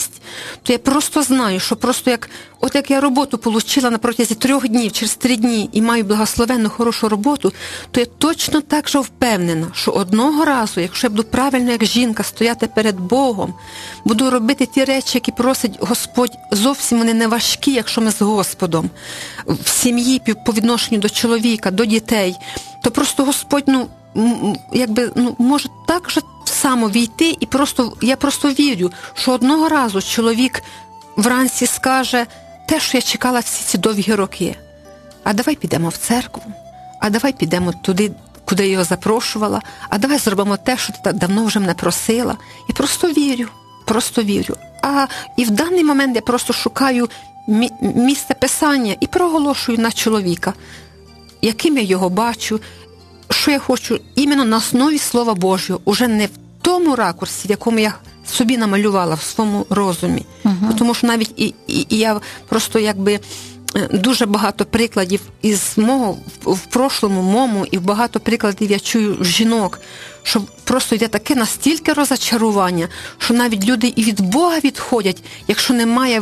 то 0.64 0.74
я 0.74 0.80
просто 0.80 1.24
знаю, 1.24 1.60
що 1.60 1.76
просто 1.76 2.12
як 2.12 2.30
от 2.62 2.76
як 2.76 2.92
я 2.92 3.02
роботу 3.02 3.40
отримала 3.46 3.92
на 3.92 3.98
протязі 3.98 4.36
трьох 4.36 4.68
днів, 4.68 4.92
через 4.92 5.16
три 5.16 5.36
дні 5.36 5.70
і 5.72 5.82
маю 5.82 6.04
благословенну 6.04 6.70
хорошу 6.70 7.10
роботу, 7.10 7.54
то 7.92 8.00
я 8.00 8.06
точно 8.06 8.62
так 8.62 8.90
же 8.90 9.00
впевнена, 9.00 9.68
що 9.74 9.92
одного 9.92 10.46
разу, 10.46 10.82
якщо 10.82 11.08
я 11.08 11.12
буду 11.12 11.24
правильно, 11.24 11.72
як 11.72 11.86
жінка, 11.86 12.24
стояти 12.24 12.68
перед 12.68 13.00
Богом, 13.00 13.54
буду 14.06 14.30
робити 14.30 14.66
ті 14.66 14.84
речі, 14.84 15.12
які 15.14 15.32
просить 15.32 15.78
Господь, 15.80 16.32
зовсім 16.52 16.98
вони 16.98 17.14
не 17.14 17.28
важкі, 17.28 17.72
якщо 17.72 18.02
ми 18.02 18.12
з 18.12 18.22
Господом 18.22 18.90
в 19.46 19.70
сім'ї 19.70 20.22
по 20.46 20.52
відношенню 20.52 21.00
до 21.00 21.10
чоловіка, 21.10 21.72
до 21.72 21.86
дітей, 21.86 22.36
то 22.84 22.92
просто 22.92 23.26
Господь, 23.26 23.64
ну 23.68 23.88
якби 24.74 25.12
ну 25.16 25.36
може 25.40 25.70
так 25.88 26.10
же 26.10 26.22
само 26.46 26.90
війти, 26.90 27.38
і 27.40 27.46
просто 27.46 27.94
я 28.02 28.16
просто 28.16 28.50
вірю, 28.50 28.92
що 29.14 29.32
одного 29.32 29.70
разу 29.70 30.02
чоловік 30.02 30.64
вранці 31.16 31.66
скаже 31.66 32.26
те, 32.68 32.80
що 32.80 32.98
я 32.98 33.02
чекала 33.02 33.40
всі 33.40 33.64
ці 33.64 33.78
довгі 33.78 34.14
роки. 34.14 34.56
А 35.24 35.34
давай 35.34 35.56
підемо 35.56 35.90
в 35.90 35.98
церкву, 35.98 36.44
а 37.00 37.10
давай 37.10 37.34
підемо 37.34 37.74
туди, 37.82 38.12
куди 38.46 38.64
я 38.64 38.72
його 38.72 38.84
запрошувала, 38.84 39.62
а 39.90 39.98
давай 39.98 40.18
зробимо 40.18 40.58
те, 40.58 40.78
що 40.78 40.94
ти 40.94 41.00
так 41.04 41.16
давно 41.16 41.46
вже 41.46 41.60
мене 41.60 41.74
просила. 41.74 42.38
І 42.70 42.74
просто 42.74 43.08
вірю, 43.08 43.48
просто 43.86 44.24
вірю. 44.24 44.56
А 44.84 45.08
і 45.38 45.46
в 45.46 45.50
даний 45.50 45.84
момент 45.84 46.16
я 46.16 46.22
просто 46.22 46.54
шукаю 46.54 47.10
місце 47.82 48.34
писання 48.34 48.96
і 49.00 49.08
проголошую 49.08 49.78
на 49.78 49.92
чоловіка, 49.92 50.54
яким 51.42 51.78
я 51.78 51.84
його 51.84 52.10
бачу, 52.10 52.60
що 53.30 53.52
я 53.52 53.60
хочу 53.60 54.00
іменно 54.16 54.46
на 54.46 54.58
основі 54.58 54.98
Слова 54.98 55.34
Божого, 55.34 55.82
уже 55.86 56.08
не 56.08 56.26
в 56.26 56.32
тому 56.62 56.96
ракурсі, 56.96 57.48
в 57.48 57.52
якому 57.52 57.80
я 57.80 57.94
собі 58.30 58.58
намалювала 58.58 59.16
в 59.16 59.22
своєму 59.22 59.66
розумі. 59.70 60.26
Uh-huh. 60.44 60.76
Тому 60.78 60.94
що 60.94 61.08
навіть 61.08 61.34
і, 61.36 61.54
і, 61.68 61.88
і 61.90 61.98
я 61.98 62.20
просто 62.50 62.80
якби. 62.80 63.20
Е, 63.76 63.88
дуже 63.94 64.26
багато 64.26 64.66
прикладів 64.66 65.22
із 65.42 65.78
мого 65.78 66.18
в, 66.46 66.60
прошлому 66.60 67.22
мому, 67.22 67.66
і 67.72 67.78
багато 67.78 68.20
прикладів 68.20 68.72
я 68.72 68.80
чую 68.80 69.18
жінок, 69.22 69.80
що 70.24 70.42
просто 70.64 70.96
йде 70.96 71.08
таке 71.08 71.36
настільки 71.36 71.94
розочарування, 71.94 72.88
що 73.18 73.34
навіть 73.34 73.66
люди 73.66 73.94
і 73.96 74.04
від 74.04 74.22
Бога 74.22 74.60
відходять, 74.64 75.24
якщо 75.48 75.74
немає 75.74 76.22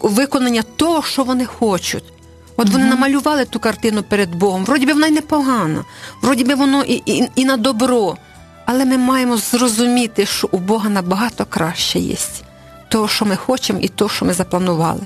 виконання 0.00 0.62
того, 0.76 1.02
що 1.02 1.24
вони 1.24 1.44
хочуть. 1.44 2.04
От 2.56 2.70
вони 2.70 2.84
намалювали 2.84 3.44
ту 3.44 3.58
картину 3.58 4.02
перед 4.02 4.34
Богом. 4.34 4.64
Вроді 4.64 4.86
би 4.86 4.92
вона 4.92 5.06
й 5.06 5.10
непогана, 5.10 5.84
вроді 6.22 6.44
би 6.44 6.54
воно 6.54 6.82
і, 6.82 7.02
і, 7.06 7.28
і 7.36 7.44
на 7.44 7.56
добро. 7.56 8.16
Але 8.66 8.84
ми 8.84 8.98
маємо 8.98 9.36
зрозуміти, 9.36 10.26
що 10.26 10.48
у 10.50 10.58
Бога 10.58 10.90
набагато 10.90 11.44
краще 11.44 11.98
є. 11.98 12.16
того, 12.88 13.08
що 13.08 13.24
ми 13.24 13.36
хочемо, 13.36 13.78
і 13.82 13.88
того, 13.88 14.10
що 14.10 14.24
ми 14.24 14.32
запланували. 14.32 15.00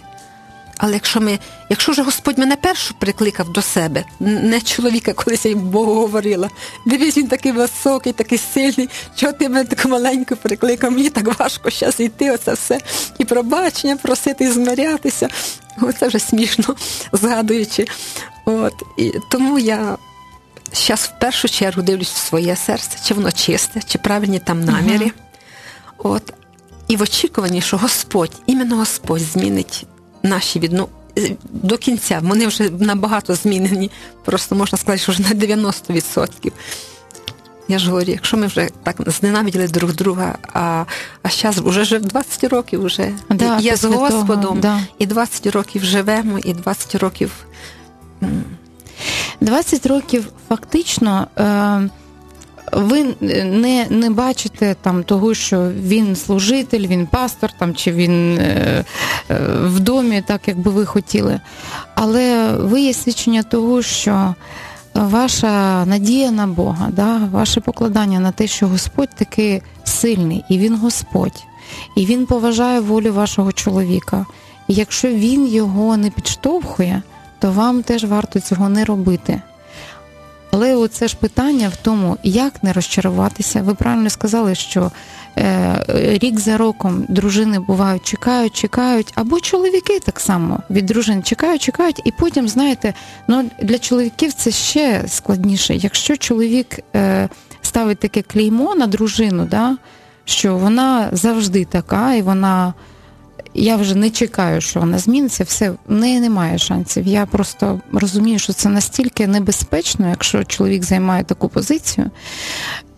Але 0.79 0.93
якщо 0.93 1.21
ми, 1.21 1.39
якщо 1.69 1.93
вже 1.93 2.03
Господь 2.03 2.39
мене 2.39 2.57
першу 2.57 2.95
прикликав 2.95 3.53
до 3.53 3.63
себе, 3.63 4.05
не 4.21 4.61
чоловіка, 4.61 5.13
колись 5.13 5.47
я 5.47 5.55
Богу 5.55 5.95
говорила, 5.95 6.51
дивись, 6.87 7.17
він 7.17 7.27
такий 7.27 7.53
високий, 7.53 8.13
такий 8.13 8.39
сильний, 8.39 8.89
чого 9.17 9.33
ти 9.33 9.49
мене 9.49 9.65
таку 9.65 9.89
маленьку 9.89 10.37
прикликав, 10.37 10.93
мені 10.93 11.11
так 11.11 11.39
важко 11.39 11.71
зараз 11.71 12.01
йти, 12.01 12.31
оце 12.31 12.53
все, 12.53 12.81
і 13.19 13.25
пробачення 13.25 13.97
просити, 13.97 14.45
і 14.45 14.51
змирятися. 14.51 15.29
Оце 15.83 16.09
вже 16.09 16.19
смішно 16.19 16.77
згадуючи. 17.13 17.87
От. 18.45 18.75
І 18.99 19.13
тому 19.31 19.59
я 19.59 19.97
зараз 20.73 21.01
в 21.01 21.21
першу 21.21 21.49
чергу 21.49 21.83
дивлюсь 21.83 22.13
в 22.13 22.17
своє 22.17 22.57
серце, 22.57 22.99
чи 23.05 23.15
воно 23.15 23.33
чисте, 23.33 23.81
чи 23.87 23.99
правильні 23.99 24.39
там 24.39 24.65
наміри. 24.65 25.07
uh 25.07 25.13
От. 25.99 26.33
І 26.89 26.97
в 26.97 27.03
очікуванні, 27.03 27.61
що 27.61 27.77
Господь, 27.77 28.33
іменно 28.47 28.77
Господь 28.77 29.21
змінить 29.21 29.87
наші 30.23 30.59
відно... 30.59 30.89
до 31.51 31.79
кінця. 31.79 32.21
Вони 32.23 32.47
вже 32.47 32.71
набагато 32.71 33.35
змінені. 33.35 33.91
Просто 34.25 34.55
можна 34.55 34.79
сказати, 34.79 35.03
що 35.03 35.13
вже 35.13 35.23
на 35.23 35.29
90%. 35.29 36.53
Я 37.69 37.79
ж 37.79 37.91
говорю, 37.91 38.11
якщо 38.13 38.37
ми 38.37 38.47
вже 38.47 38.69
так 38.83 38.97
зненавиділи 39.07 39.69
друг 39.69 39.93
друга, 39.93 40.39
а 40.53 40.85
а 41.23 41.29
зараз 41.29 41.59
вже 41.59 41.83
вже 41.83 41.99
20 41.99 42.45
років 42.45 42.85
вже 42.85 43.13
да, 43.31 43.59
є 43.59 43.77
з 43.77 43.85
Господом, 43.85 44.43
того, 44.43 44.57
да. 44.61 44.81
і 44.99 45.07
20 45.07 45.47
років 45.47 45.85
живемо, 45.85 46.39
і 46.39 46.55
20 46.55 46.95
років. 46.95 47.33
20 49.41 49.87
років 49.87 50.33
фактично. 50.49 51.27
Е- 51.39 51.89
ви 52.73 53.15
не 53.45 53.87
не 53.91 54.11
бачите 54.11 54.77
там 54.83 55.03
того, 55.05 55.35
що 55.35 55.71
він 55.71 56.17
служитель, 56.17 56.87
він 56.87 57.07
пастор 57.07 57.51
там, 57.59 57.75
чи 57.75 57.93
він 57.93 58.39
е, 58.39 58.85
е, 59.31 59.41
в 59.65 59.81
домі, 59.81 60.23
так 60.27 60.49
як 60.49 60.59
би 60.59 60.71
ви 60.71 60.87
хотіли. 60.87 61.41
Але 61.95 62.53
ви 62.53 62.81
є 62.81 62.93
свідчення 62.93 63.43
того, 63.43 63.83
що 63.83 64.35
ваша 64.95 65.85
надія 65.85 66.31
на 66.31 66.47
Бога, 66.47 66.89
да, 66.93 67.29
ваше 67.33 67.61
покладання 67.61 68.21
на 68.21 68.33
те, 68.33 68.47
що 68.47 68.67
Господь 68.69 69.11
такий 69.15 69.63
сильний, 69.85 70.45
і 70.49 70.59
він 70.59 70.77
Господь, 70.77 71.45
і 71.97 72.07
він 72.07 72.27
поважає 72.27 72.81
волю 72.81 73.13
вашого 73.13 73.53
чоловіка. 73.53 74.27
І 74.69 74.75
якщо 74.75 75.09
він 75.09 75.47
його 75.47 75.97
не 75.97 76.11
підштовхує, 76.11 77.03
то 77.39 77.53
вам 77.53 77.83
теж 77.83 78.05
варто 78.05 78.41
цього 78.41 78.69
не 78.69 78.85
робити. 78.85 79.41
Але 80.51 80.75
оце 80.75 81.09
ж 81.09 81.17
питання 81.17 81.69
в 81.69 81.77
тому, 81.77 82.17
як 82.23 82.63
не 82.63 82.73
розчаруватися. 82.73 83.63
Ви 83.63 83.75
правильно 83.75 84.11
сказали, 84.11 84.55
що 84.55 84.91
е, 85.39 85.85
рік 86.23 86.41
за 86.41 86.57
роком 86.57 87.05
дружини 87.09 87.59
бувають, 87.59 88.03
чекають, 88.03 88.53
чекають, 88.53 89.13
або 89.15 89.41
чоловіки 89.41 90.01
так 90.01 90.21
само 90.21 90.61
від 90.71 90.87
дружин 90.87 91.23
чекають, 91.23 91.63
чекають, 91.63 92.01
і 92.05 92.13
потім, 92.13 92.49
знаєте, 92.49 92.95
ну 93.29 93.51
для 93.63 93.79
чоловіків 93.79 94.33
це 94.33 94.51
ще 94.51 95.05
складніше. 95.09 95.75
Якщо 95.75 96.17
чоловік 96.17 96.79
е, 96.97 97.29
ставить 97.63 97.99
таке 97.99 98.23
клеймо 98.23 98.75
на 98.75 98.87
дружину, 98.87 99.47
да, 99.51 99.77
що 100.25 100.57
вона 100.57 101.09
завжди 101.13 101.65
така, 101.65 102.15
і 102.15 102.23
вона 102.23 102.75
я 103.55 103.77
вже 103.77 103.95
не 103.95 104.11
чекаю, 104.11 104.61
що 104.61 104.81
вона 104.81 104.99
зміниться, 104.99 105.45
все 105.45 105.71
в 105.71 105.93
неї 105.93 106.21
немає 106.21 106.59
шансів. 106.59 107.07
Я 107.07 107.27
просто 107.27 107.81
розумію, 107.93 108.39
що 108.39 108.53
це 108.53 108.69
настільки 108.69 109.27
небезпечно, 109.27 110.09
якщо 110.09 110.45
чоловік 110.45 110.85
займає 110.85 111.25
таку 111.25 111.49
позицію. 111.49 112.11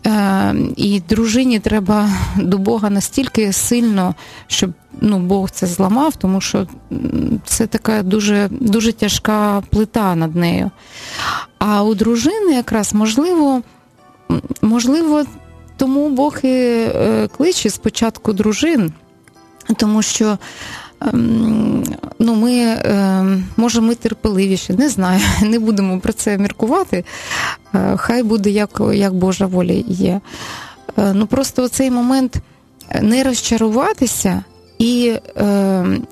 Е, 0.07 0.55
І 0.75 0.99
дружині 0.99 1.59
треба 1.59 2.09
до 2.37 2.57
Бога 2.57 2.89
настільки 2.89 3.53
сильно, 3.53 4.15
щоб 4.47 4.71
ну, 5.01 5.19
Бог 5.19 5.51
це 5.51 5.67
зламав, 5.67 6.15
тому 6.15 6.41
що 6.41 6.67
це 7.45 7.67
така 7.67 8.03
дуже 8.03 8.49
дуже 8.51 8.93
тяжка 8.93 9.63
плита 9.69 10.15
над 10.15 10.35
нею. 10.35 10.71
А 11.59 11.83
у 11.83 11.95
дружини 11.95 12.53
якраз 12.53 12.93
можливо, 12.93 13.61
можливо, 14.61 15.23
тому 15.77 16.09
Бог 16.09 16.37
і 16.43 16.47
е, 16.47 17.27
кличе 17.37 17.69
спочатку 17.69 18.33
дружин. 18.33 18.93
Тому 19.77 20.01
що 20.01 20.37
ем, 21.01 21.83
ну, 22.19 22.35
ми, 22.35 22.77
ем, 22.83 23.43
може, 23.57 23.81
ми 23.81 23.95
терпеливіші, 23.95 24.73
не 24.73 24.89
знаю, 24.89 25.21
не 25.41 25.59
будемо 25.59 25.99
про 25.99 26.13
це 26.13 26.37
міркувати. 26.37 27.05
Е, 27.75 27.97
хай 27.97 28.23
буде 28.23 28.49
як 28.49 28.81
як 28.93 29.13
Божа 29.13 29.45
воля 29.45 29.83
є. 29.87 30.21
Е, 30.97 31.13
ну 31.13 31.27
Просто 31.27 31.67
цей 31.67 31.91
момент 31.91 32.37
не 33.01 33.23
розчаруватися 33.23 34.43
і 34.79 35.13
ем, 35.35 36.03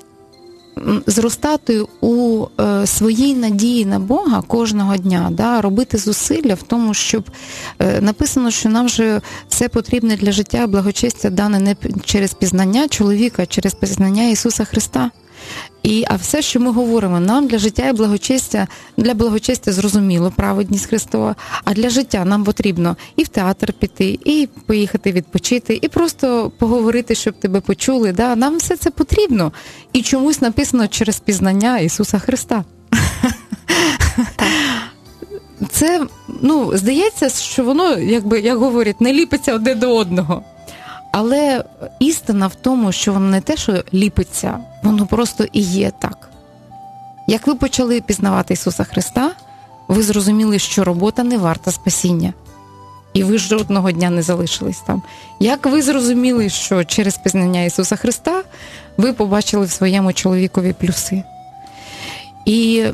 зростати 1.07 1.85
у 2.01 2.45
е, 2.59 2.87
своїй 2.87 3.35
надії 3.35 3.85
на 3.85 3.99
Бога 3.99 4.41
кожного 4.41 4.97
дня, 4.97 5.29
да, 5.31 5.61
робити 5.61 5.97
зусилля 5.97 6.53
в 6.53 6.63
тому, 6.63 6.93
щоб 6.93 7.23
е, 7.79 8.01
написано, 8.01 8.51
що 8.51 8.69
нам 8.69 8.85
вже 8.85 9.21
все 9.49 9.69
потрібне 9.69 10.15
для 10.15 10.31
життя, 10.31 10.67
благочестя 10.67 11.29
дане 11.29 11.59
не 11.59 11.75
через 12.05 12.33
пізнання 12.33 12.87
чоловіка, 12.87 13.43
а 13.43 13.45
через 13.45 13.73
пізнання 13.73 14.29
Ісуса 14.29 14.65
Христа. 14.65 15.11
І, 15.83 16.05
А 16.07 16.15
все, 16.15 16.41
що 16.41 16.59
ми 16.59 16.71
говоримо, 16.71 17.19
нам 17.19 17.47
для 17.47 17.57
життя 17.57 17.87
і 17.87 17.93
благочестя, 17.93 18.67
для 18.97 19.13
благочестя 19.13 19.71
зрозуміло, 19.71 20.33
праведність 20.35 20.85
Христова, 20.85 21.35
а 21.63 21.73
для 21.73 21.89
життя 21.89 22.25
нам 22.25 22.43
потрібно 22.43 22.95
і 23.15 23.23
в 23.23 23.27
театр 23.27 23.73
піти, 23.73 24.19
і 24.25 24.49
поїхати 24.65 25.11
відпочити, 25.11 25.79
і 25.81 25.87
просто 25.87 26.51
поговорити, 26.57 27.15
щоб 27.15 27.39
тебе 27.39 27.61
почули. 27.61 28.11
Да? 28.11 28.35
Нам 28.35 28.57
все 28.57 28.77
це 28.77 28.91
потрібно. 28.91 29.51
І 29.93 30.01
чомусь 30.01 30.41
написано 30.41 30.87
через 30.87 31.19
пізнання 31.19 31.79
Ісуса 31.79 32.19
Христа. 32.19 32.63
Це 35.71 36.07
ну, 36.41 36.77
здається, 36.77 37.29
що 37.29 37.63
воно, 37.63 37.97
якби 37.97 38.39
як 38.39 38.57
говорять, 38.57 39.01
не 39.01 39.13
ліпиться 39.13 39.55
одне 39.55 39.75
до 39.75 39.95
одного. 39.95 40.43
Але 41.11 41.63
істина 41.99 42.47
в 42.47 42.55
тому, 42.55 42.91
що 42.91 43.13
воно 43.13 43.29
не 43.29 43.41
те, 43.41 43.57
що 43.57 43.83
ліпиться, 43.93 44.59
воно 44.83 45.05
просто 45.05 45.45
і 45.51 45.61
є 45.61 45.91
так. 45.99 46.29
Як 47.27 47.47
ви 47.47 47.55
почали 47.55 48.01
пізнавати 48.01 48.53
Ісуса 48.53 48.83
Христа, 48.83 49.31
ви 49.87 50.03
зрозуміли, 50.03 50.59
що 50.59 50.83
робота 50.83 51.23
не 51.23 51.37
варта 51.37 51.71
спасіння. 51.71 52.33
І 53.13 53.23
ви 53.23 53.37
жодного 53.37 53.91
дня 53.91 54.09
не 54.09 54.21
залишились 54.21 54.81
там. 54.87 55.01
Як 55.39 55.65
ви 55.65 55.81
зрозуміли, 55.81 56.49
що 56.49 56.83
через 56.83 57.17
пізнання 57.17 57.63
Ісуса 57.63 57.95
Христа 57.95 58.43
ви 58.97 59.13
побачили 59.13 59.65
в 59.65 59.71
своєму 59.71 60.13
чоловікові 60.13 60.73
плюси? 60.73 61.23
І 62.45 62.85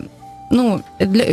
Ну, 0.52 0.82
для 1.00 1.24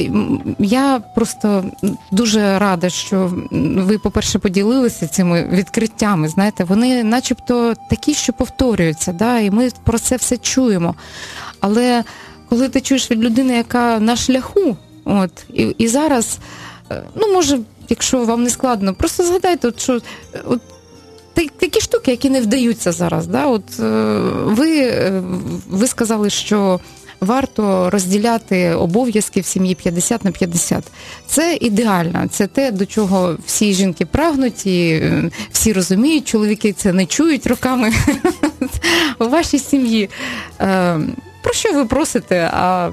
я 0.58 1.00
просто 1.14 1.64
дуже 2.10 2.58
рада, 2.58 2.90
що 2.90 3.32
ви, 3.76 3.98
по-перше, 3.98 4.38
поділилися 4.38 5.06
цими 5.06 5.48
відкриттями. 5.52 6.28
Знаєте, 6.28 6.64
вони, 6.64 7.04
начебто, 7.04 7.74
такі, 7.90 8.14
що 8.14 8.32
повторюються, 8.32 9.12
да, 9.12 9.38
і 9.38 9.50
ми 9.50 9.68
про 9.84 9.98
це 9.98 10.16
все 10.16 10.36
чуємо. 10.36 10.94
Але 11.60 12.04
коли 12.48 12.68
ти 12.68 12.80
чуєш 12.80 13.10
від 13.10 13.24
людини, 13.24 13.56
яка 13.56 13.98
на 13.98 14.16
шляху, 14.16 14.76
от 15.04 15.30
і 15.54 15.62
і 15.78 15.88
зараз, 15.88 16.38
е, 16.90 17.02
ну 17.14 17.32
може, 17.32 17.58
якщо 17.88 18.24
вам 18.24 18.42
не 18.42 18.50
складно, 18.50 18.94
просто 18.94 19.24
згадайте, 19.24 19.68
от, 19.68 19.80
що 19.80 20.00
от. 20.44 20.60
Такі 21.34 21.80
штуки, 21.80 22.10
які 22.10 22.30
не 22.30 22.40
вдаються 22.40 22.92
зараз. 22.92 23.26
Да? 23.26 23.46
От 23.46 23.80
е, 23.80 24.18
Ви 24.44 24.78
е, 24.80 25.22
ви 25.68 25.86
сказали, 25.86 26.30
що 26.30 26.80
варто 27.22 27.90
розділяти 27.90 28.74
обов'язки 28.74 29.40
в 29.40 29.44
сім'ї 29.44 29.74
50 29.74 30.24
на 30.24 30.30
50. 30.30 30.84
Це 31.26 31.58
ідеально, 31.60 32.28
це 32.30 32.46
те, 32.46 32.70
до 32.70 32.86
чого 32.86 33.36
всі 33.46 33.72
жінки 33.72 34.06
прагнуть, 34.06 34.66
і 34.66 34.88
е, 34.90 35.30
всі 35.52 35.72
розуміють, 35.72 36.28
чоловіки 36.28 36.72
це 36.72 36.92
не 36.92 37.06
чують 37.06 37.46
роками 37.46 37.92
у 39.18 39.28
вашій 39.28 39.58
сім'ї. 39.58 40.10
Е, 40.60 41.00
про 41.42 41.52
що 41.52 41.72
ви 41.72 41.84
просите? 41.84 42.50
А 42.52 42.90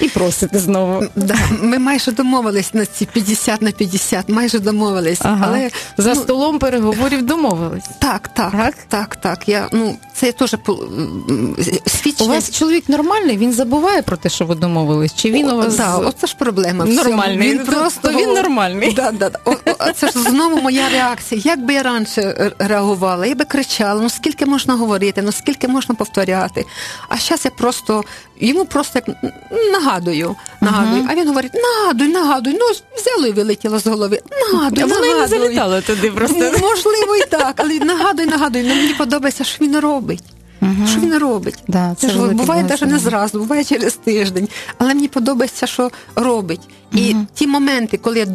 і 0.00 0.08
просите 0.08 0.58
знову. 0.58 1.06
Да, 1.16 1.36
Ми 1.62 1.78
майже 1.78 2.12
домовились 2.12 2.74
на 2.74 2.86
ці 2.86 3.06
50 3.06 3.62
на 3.62 3.70
50, 3.70 4.28
майже 4.28 4.58
домовились. 4.58 5.18
Ага. 5.22 5.44
Але 5.48 5.70
за 5.96 6.14
ну, 6.14 6.20
столом 6.20 6.58
переговорів 6.58 7.22
домовились. 7.22 7.84
Так, 7.98 8.28
так, 8.28 8.52
так, 8.52 8.74
так. 8.88 9.16
так. 9.16 9.48
Я, 9.48 9.68
ну, 9.72 9.96
Це 10.14 10.32
теж 10.32 10.56
свідчення. 11.86 12.30
У 12.30 12.34
вас 12.34 12.50
чоловік 12.50 12.88
нормальний, 12.88 13.36
він 13.36 13.52
забуває 13.52 14.02
про 14.02 14.16
те, 14.16 14.28
що 14.28 14.44
ви 14.44 14.54
домовились? 14.54 15.14
Чи 15.14 15.30
він 15.30 15.50
о, 15.50 15.54
у 15.54 15.56
вас 15.56 15.76
да, 15.76 15.96
оце 15.96 16.26
ж 16.26 16.36
проблема. 16.38 16.84
Нормальний. 16.84 17.50
Він 17.50 17.58
просто 17.58 18.08
він 18.10 18.32
нормальний. 18.32 18.92
Да, 18.92 19.10
да, 19.10 19.30
да. 19.30 19.38
О, 19.44 19.56
о, 19.78 19.92
це 19.92 20.06
ж 20.06 20.12
знову 20.12 20.60
моя 20.60 20.88
реакція. 20.88 21.40
Як 21.44 21.64
би 21.64 21.74
я 21.74 21.82
раніше 21.82 22.52
реагувала, 22.58 23.26
я 23.26 23.34
би 23.34 23.44
кричала, 23.44 24.02
ну 24.02 24.10
скільки 24.10 24.46
можна 24.46 24.74
говорити, 24.74 25.22
ну 25.22 25.32
скільки 25.32 25.68
можна 25.68 25.94
повторяти. 25.94 26.64
А 27.08 27.16
зараз 27.16 27.44
я 27.44 27.50
просто 27.50 28.04
йому 28.40 28.64
просто 28.64 29.00
як 29.06 29.32
нагадую, 29.72 30.36
нагадую. 30.60 31.06
А 31.10 31.14
він 31.14 31.28
говорить: 31.28 31.52
нагадуй, 31.54 32.08
нагадуй. 32.08 32.52
Ну, 32.60 32.66
взяло 32.96 33.26
і 33.26 33.32
вилетіло 33.32 33.78
з 33.78 33.86
голови. 33.86 34.20
Нагадуй, 34.52 34.84
Вона 34.84 34.96
і 34.96 35.00
не 35.00 35.14
нагадуй. 35.14 35.38
залітала 35.38 35.80
туди 35.80 36.10
просто. 36.10 36.38
Можливо, 36.38 37.16
і 37.16 37.26
так, 37.30 37.54
але 37.56 37.78
нагадуй, 37.78 38.26
нагадуй. 38.26 38.62
Ну, 38.62 38.74
мені 38.74 38.94
подобається, 38.94 39.44
що 39.44 39.64
він 39.64 39.78
робить. 39.78 40.22
Що 40.90 41.00
він 41.00 41.18
робить? 41.18 41.54
Да, 41.68 41.94
це 41.98 42.06
це 42.06 42.12
ж 42.12 42.18
велике 42.18 42.36
буває 42.36 42.62
навіть 42.62 42.70
не 42.80 42.86
благословення. 42.86 43.10
зразу, 43.10 43.38
буває 43.38 43.64
через 43.64 43.94
тиждень. 43.94 44.48
Але 44.78 44.94
мені 44.94 45.08
подобається, 45.08 45.66
що 45.66 45.90
робить. 46.16 46.60
І 46.92 47.16
ті 47.34 47.46
моменти, 47.46 47.96
коли. 47.98 48.26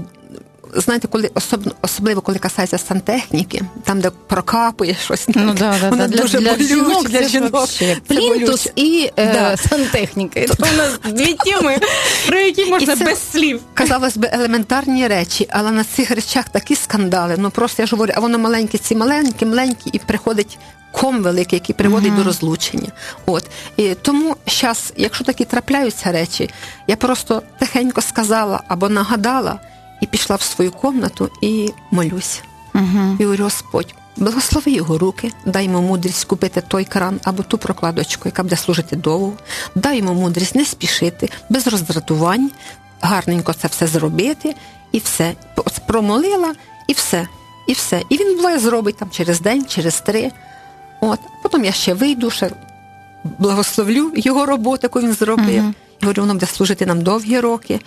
Знаєте, 0.74 1.08
коли 1.08 1.32
особ, 1.34 1.74
особливо 1.82 2.22
коли 2.22 2.38
касається 2.38 2.78
сантехніки, 2.78 3.62
там, 3.84 4.02
де 4.02 4.10
прокапує 4.28 4.98
щось, 5.04 5.26
Ну, 5.28 5.54
да, 5.54 5.76
да, 5.82 5.90
воно 5.90 6.08
да. 6.08 6.18
Дуже 6.18 6.40
для 6.40 6.52
болюче, 6.52 6.68
жінок, 6.76 7.10
для 7.10 7.24
жінок. 7.24 7.68
Плінтус 8.08 8.68
і 8.76 9.12
е, 9.18 9.34
Да. 9.34 9.58
сантехніка. 9.58 10.40
Це 10.48 10.54
у 10.74 10.78
нас 10.78 11.00
дві 11.06 11.34
теми, 11.34 11.78
про 12.28 12.40
які 12.40 12.66
можна 12.66 12.96
це- 12.96 13.06
без 13.06 13.32
слів. 13.32 13.62
Казалось 13.74 14.18
би, 14.18 14.30
елементарні 14.34 15.08
речі, 15.08 15.48
але 15.50 15.72
на 15.72 15.84
цих 15.84 16.12
речах 16.12 16.50
такі 16.50 16.76
скандали. 16.76 17.36
Ну 17.38 17.50
просто 17.50 17.82
я 17.84 17.88
ж 17.88 17.96
говорю, 17.96 18.14
а 18.16 18.20
воно 18.20 18.40
маленьке, 18.40 18.78
ці 18.78 18.96
маленькі, 18.96 19.46
маленькі, 19.46 19.90
і 19.94 20.00
приходить 20.00 20.58
ком 20.92 21.24
великий, 21.24 21.60
який 21.60 21.76
приводить 21.76 22.16
до 22.16 22.24
розлучення. 22.24 22.92
От 23.26 23.46
і 23.78 23.96
тому 24.02 24.36
зараз, 24.48 24.94
якщо 24.98 25.24
такі 25.24 25.46
трапляються 25.46 26.12
речі, 26.12 26.50
я 26.88 26.96
просто 26.96 27.42
тихенько 27.60 28.02
сказала 28.02 28.62
або 28.68 28.90
нагадала 28.90 29.60
і 30.02 30.06
пішла 30.06 30.36
в 30.36 30.42
свою 30.42 30.72
комнату 30.72 31.30
і 31.42 31.74
молюсь. 31.92 32.42
Угу. 32.76 33.18
І 33.20 33.24
говорю, 33.24 33.44
Господь, 33.44 33.96
благослови 34.18 34.72
його 34.72 34.98
руки, 34.98 35.32
дай 35.46 35.66
йому 35.66 35.82
мудрість 35.82 36.26
купити 36.26 36.62
той 36.62 36.86
кран 36.86 37.20
або 37.24 37.44
ту 37.44 37.58
прокладочку, 37.58 38.22
яка 38.26 38.44
буде 38.44 38.56
служити 38.56 38.96
довго. 38.96 39.34
Дай 39.76 39.98
йому 39.98 40.14
мудрість 40.14 40.56
не 40.56 40.66
спішити, 40.66 41.30
без 41.50 41.68
роздратувань, 41.68 42.52
гарненько 43.02 43.54
це 43.54 43.68
все 43.68 43.88
зробити, 43.88 44.56
і 44.92 45.00
все. 45.00 45.34
Промолила, 45.88 46.54
і 46.88 46.94
все. 46.94 47.28
І 47.68 47.74
все. 47.74 48.02
І 48.10 48.18
він 48.18 48.36
буває 48.36 48.60
зробить 48.60 48.98
там 48.98 49.10
через 49.10 49.42
день, 49.42 49.66
через 49.66 50.02
три. 50.02 50.32
От. 51.02 51.20
Потім 51.44 51.66
я 51.66 51.72
ще 51.72 51.94
вийду, 51.94 52.32
ще 52.32 52.52
благословлю 53.24 54.12
його 54.16 54.46
роботу, 54.46 54.80
яку 54.84 55.00
він 55.00 55.14
зробив. 55.14 55.64
Мгм. 55.64 55.76
І 56.02 56.06
говорю, 56.06 56.22
воно 56.22 56.34
буде 56.34 56.46
служити 56.46 56.86
нам 56.86 57.02
довгі 57.02 57.40
роки. 57.40 57.80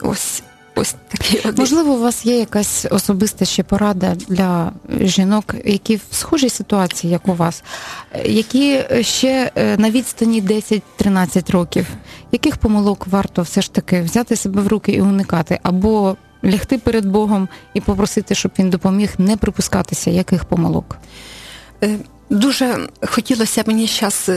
Ось, 0.00 0.42
ось 0.74 0.94
такий 1.08 1.40
один. 1.40 1.54
Можливо, 1.58 1.92
у 1.92 2.00
вас 2.00 2.26
є 2.26 2.38
якась 2.38 2.86
особиста 2.90 3.44
ще 3.44 3.62
порада 3.62 4.14
для 4.28 4.72
жінок, 5.00 5.54
які 5.64 5.96
в 5.96 6.02
схожій 6.10 6.48
ситуації, 6.48 7.12
як 7.12 7.28
у 7.28 7.34
вас, 7.34 7.64
е, 8.12 8.28
які 8.28 8.80
ще 9.00 9.50
е, 9.54 9.76
на 9.76 9.90
відстані 9.90 10.42
10-13 10.42 11.52
років, 11.52 11.86
яких 12.32 12.56
помилок 12.56 13.06
варто 13.06 13.42
все 13.42 13.62
ж 13.62 13.72
таки 13.72 14.00
взяти 14.00 14.36
себе 14.36 14.62
в 14.62 14.68
руки 14.68 14.92
і 14.92 15.00
уникати, 15.00 15.58
або 15.62 16.16
лягти 16.44 16.78
перед 16.78 17.06
Богом 17.06 17.48
і 17.74 17.80
попросити, 17.80 18.34
щоб 18.34 18.52
він 18.58 18.70
допоміг 18.70 19.10
не 19.18 19.36
припускатися 19.36 20.10
яких 20.10 20.44
помилок? 20.44 20.96
Е, 21.82 21.98
Дуже 22.30 22.88
хотілося 23.06 23.64
мені 23.66 23.86
зараз 23.86 24.30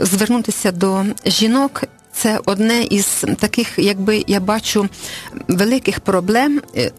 звернутися 0.00 0.72
до 0.72 1.04
жінок. 1.26 1.84
Це 2.16 2.40
одне 2.44 2.82
із 2.82 3.24
таких, 3.38 3.68
якби 3.78 4.24
я 4.26 4.40
бачу, 4.40 4.88
великих 5.48 6.00
проблем. 6.00 6.60
е, 6.76 6.90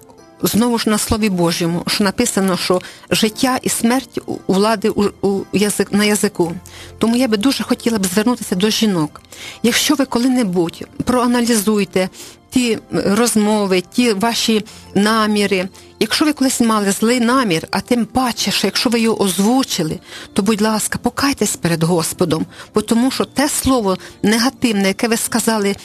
Знову 0.42 0.78
ж 0.80 0.90
на 0.90 0.98
слові 0.98 1.30
Божому, 1.30 1.84
що 1.88 2.04
написано, 2.04 2.58
що 2.58 2.82
життя 3.10 3.60
і 3.62 3.70
смерть 3.70 4.20
у 4.26 4.54
влади 4.54 4.90
у, 4.90 5.04
у 5.28 5.44
язик, 5.54 5.92
на 5.92 6.04
язику. 6.06 6.54
Тому 6.98 7.16
я 7.16 7.28
би 7.28 7.38
дуже 7.38 7.64
хотіла 7.64 7.98
б 7.98 8.06
звернутися 8.06 8.56
до 8.56 8.70
жінок. 8.70 9.22
Якщо 9.64 9.96
ви 9.96 10.06
коли-небудь 10.06 10.84
проаналізуйте 11.04 12.10
ті 12.50 12.80
розмови, 12.92 13.84
ті 13.92 14.14
ваші 14.14 14.66
наміри, 14.96 15.70
якщо 16.00 16.26
ви 16.26 16.34
колись 16.34 16.62
мали 16.62 16.92
злий 16.92 17.20
намір, 17.20 17.68
а 17.72 17.82
тим 17.82 18.06
паче, 18.06 18.52
що 18.52 18.68
якщо 18.68 18.90
ви 18.90 19.00
його 19.00 19.22
озвучили, 19.22 20.00
то 20.34 20.42
будь 20.42 20.62
ласка, 20.62 21.00
покайтесь 21.02 21.56
перед 21.56 21.84
Господом, 21.84 22.46
бо 22.76 22.82
тому 22.82 23.12
що 23.12 23.26
те 23.26 23.50
слово 23.50 23.98
негативне, 24.24 24.88
яке 24.88 25.08
ви 25.08 25.18
сказали 25.18 25.76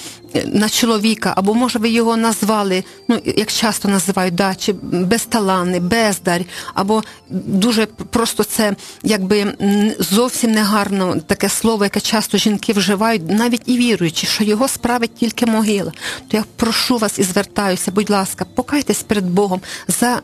на 0.47 0.69
чоловіка, 0.69 1.33
або 1.37 1.55
може 1.55 1.79
ви 1.79 1.89
його 1.89 2.17
назвали, 2.17 2.85
ну 3.09 3.21
як 3.25 3.53
часто 3.53 3.89
називають, 3.89 4.35
да, 4.35 4.55
чи 4.55 4.73
безталанний, 4.83 5.81
бездарь, 5.81 6.45
або 6.75 7.03
дуже 7.31 7.87
просто 7.87 8.45
це 8.45 8.77
якби 9.03 9.55
зовсім 9.99 10.53
негарно 10.53 11.17
таке 11.27 11.49
слово, 11.49 11.85
яке 11.85 12.01
часто 12.01 12.39
жінки 12.39 12.73
вживають, 12.73 13.31
навіть 13.31 13.63
і 13.67 13.77
віруючи, 13.77 14.27
що 14.27 14.45
його 14.45 14.69
справить 14.69 15.15
тільки 15.15 15.47
могила. 15.47 15.93
То 16.29 16.37
я 16.37 16.45
прошу 16.57 16.99
вас 16.99 17.19
і 17.19 17.23
звертаюся, 17.23 17.91
будь 17.91 18.11
ласка, 18.11 18.45
покайтесь 18.55 19.03
перед 19.03 19.31
Богом 19.31 19.61
за 19.89 20.23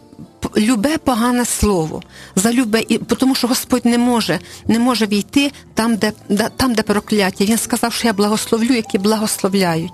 любе 0.57 0.98
погане 0.98 1.44
слово, 1.44 2.03
за 2.37 2.53
любе, 2.53 2.83
і 2.88 2.98
тому 2.98 3.35
що 3.35 3.46
Господь 3.46 3.87
не 3.87 3.98
може, 3.98 4.38
не 4.66 4.79
може 4.79 5.07
війти 5.07 5.53
там, 5.74 5.96
де, 5.96 6.12
там, 6.57 6.74
де 6.74 6.83
прокляття. 6.83 7.44
Він 7.44 7.59
сказав, 7.59 7.92
що 7.92 8.07
я 8.07 8.12
благословлю, 8.12 8.74
які 8.74 8.98
благословляють. 8.98 9.92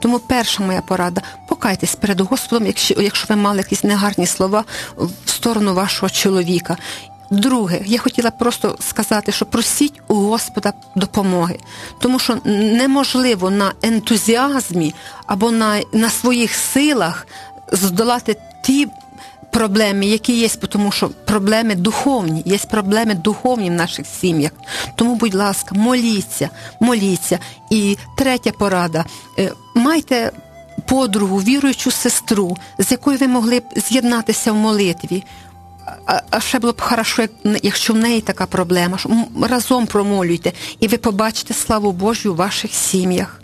Тому 0.00 0.18
перша 0.18 0.62
моя 0.62 0.80
порада: 0.80 1.22
покайтесь 1.48 1.94
перед 1.94 2.20
Господом, 2.20 2.66
якщо, 2.66 3.02
якщо 3.02 3.26
ви 3.28 3.36
мали 3.36 3.58
якісь 3.58 3.84
негарні 3.84 4.26
слова 4.26 4.64
в 4.96 5.30
сторону 5.30 5.74
вашого 5.74 6.10
чоловіка. 6.10 6.76
Друге, 7.30 7.80
я 7.86 7.98
хотіла 7.98 8.30
просто 8.30 8.76
сказати, 8.80 9.32
що 9.32 9.46
просіть 9.46 10.00
у 10.08 10.14
Господа 10.14 10.72
допомоги, 10.96 11.58
тому 11.98 12.18
що 12.18 12.38
неможливо 12.44 13.50
на 13.50 13.72
ентузіазмі 13.82 14.94
або 15.26 15.50
на, 15.50 15.80
на 15.92 16.10
своїх 16.10 16.54
силах 16.54 17.26
здолати 17.72 18.36
ті 18.62 18.88
проблеми, 19.52 20.06
які 20.06 20.32
є, 20.32 20.48
тому 20.48 20.92
що 20.92 21.08
проблеми 21.08 21.74
духовні, 21.74 22.42
є 22.46 22.58
проблеми 22.70 23.14
духовні 23.14 23.70
в 23.70 23.72
наших 23.72 24.06
сім'ях. 24.06 24.50
Тому, 24.96 25.14
будь 25.14 25.34
ласка, 25.34 25.74
моліться, 25.74 26.50
моліться. 26.80 27.38
І 27.70 27.96
третя 28.16 28.50
порада: 28.50 29.04
е, 29.38 29.52
майте 29.74 30.32
подругу, 30.88 31.38
віруючу 31.38 31.90
сестру, 31.90 32.56
з 32.78 32.90
якою 32.90 33.18
ви 33.18 33.28
могли 33.28 33.60
б 33.60 33.62
з'єднатися 33.76 34.52
в 34.52 34.56
молитві. 34.56 35.24
А, 36.30 36.40
ще 36.40 36.58
було 36.58 36.72
б 36.72 36.80
хорошо, 36.80 37.22
якщо 37.62 37.92
в 37.92 37.96
неї 37.96 38.20
така 38.20 38.46
проблема, 38.46 38.98
що 38.98 39.10
разом 39.42 39.86
промолюйте, 39.86 40.52
і 40.80 40.88
ви 40.88 40.96
побачите 40.96 41.54
славу 41.54 41.92
Божу 41.92 42.32
у 42.32 42.36
ваших 42.36 42.74
сім'ях. 42.74 43.40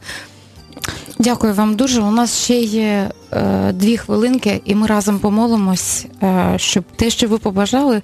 Дякую 1.18 1.55
вам 1.55 1.77
дуже. 1.77 2.01
У 2.01 2.11
нас 2.11 2.42
ще 2.44 2.61
є 2.61 3.11
е, 3.33 3.72
дві 3.72 3.96
хвилинки, 3.96 4.61
і 4.64 4.74
ми 4.74 4.87
разом 4.87 5.18
помолимось, 5.18 6.07
е, 6.22 6.55
щоб 6.57 6.85
те, 6.96 7.11
що 7.11 7.29
ви 7.29 7.38
побажали, 7.38 8.03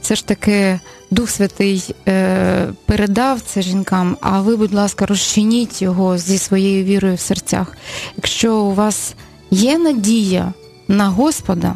все 0.00 0.14
ж 0.14 0.26
таки 0.26 0.80
Дух 1.10 1.30
Святий 1.30 1.94
е, 2.08 2.68
передав 2.86 3.40
це 3.40 3.62
жінкам. 3.62 4.16
А 4.20 4.40
ви, 4.40 4.56
будь 4.56 4.74
ласка, 4.74 5.06
розчиніть 5.06 5.82
його 5.82 6.18
зі 6.18 6.38
своєю 6.38 6.84
вірою 6.84 7.14
в 7.14 7.20
серцях. 7.20 7.76
Якщо 8.16 8.56
у 8.56 8.74
вас 8.74 9.14
є 9.50 9.78
надія 9.78 10.52
на 10.88 11.08
Господа, 11.08 11.74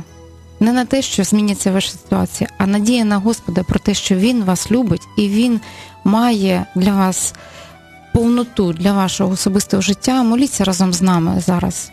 не 0.61 0.72
на 0.72 0.85
те, 0.85 1.03
що 1.03 1.24
зміняться 1.24 1.72
ваша 1.72 1.90
ситуація, 1.90 2.50
а 2.59 2.66
надія 2.66 3.05
на 3.05 3.18
Господа 3.18 3.62
про 3.62 3.79
те, 3.79 3.94
що 3.94 4.14
Він 4.14 4.44
вас 4.44 4.70
любить 4.70 5.09
і 5.16 5.29
Він 5.29 5.61
має 6.05 6.66
для 6.74 6.92
вас 6.92 7.35
повноту 8.12 8.73
для 8.73 8.92
вашого 8.92 9.33
особистого 9.33 9.83
життя, 9.83 10.23
моліться 10.23 10.64
разом 10.64 10.92
з 10.92 11.03
нами 11.03 11.40
зараз. 11.46 11.90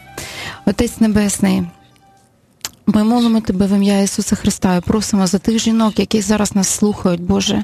Отець 0.65 0.99
Небесний, 0.99 1.63
ми 2.87 3.03
молимо 3.03 3.41
Тебе 3.41 3.65
в 3.67 3.75
ім'я 3.75 4.01
Ісуса 4.01 4.35
Христа 4.35 4.75
і 4.75 4.81
просимо 4.81 5.27
за 5.27 5.37
тих 5.37 5.59
жінок, 5.59 5.99
які 5.99 6.21
зараз 6.21 6.55
нас 6.55 6.69
слухають, 6.69 7.21
Боже, 7.21 7.63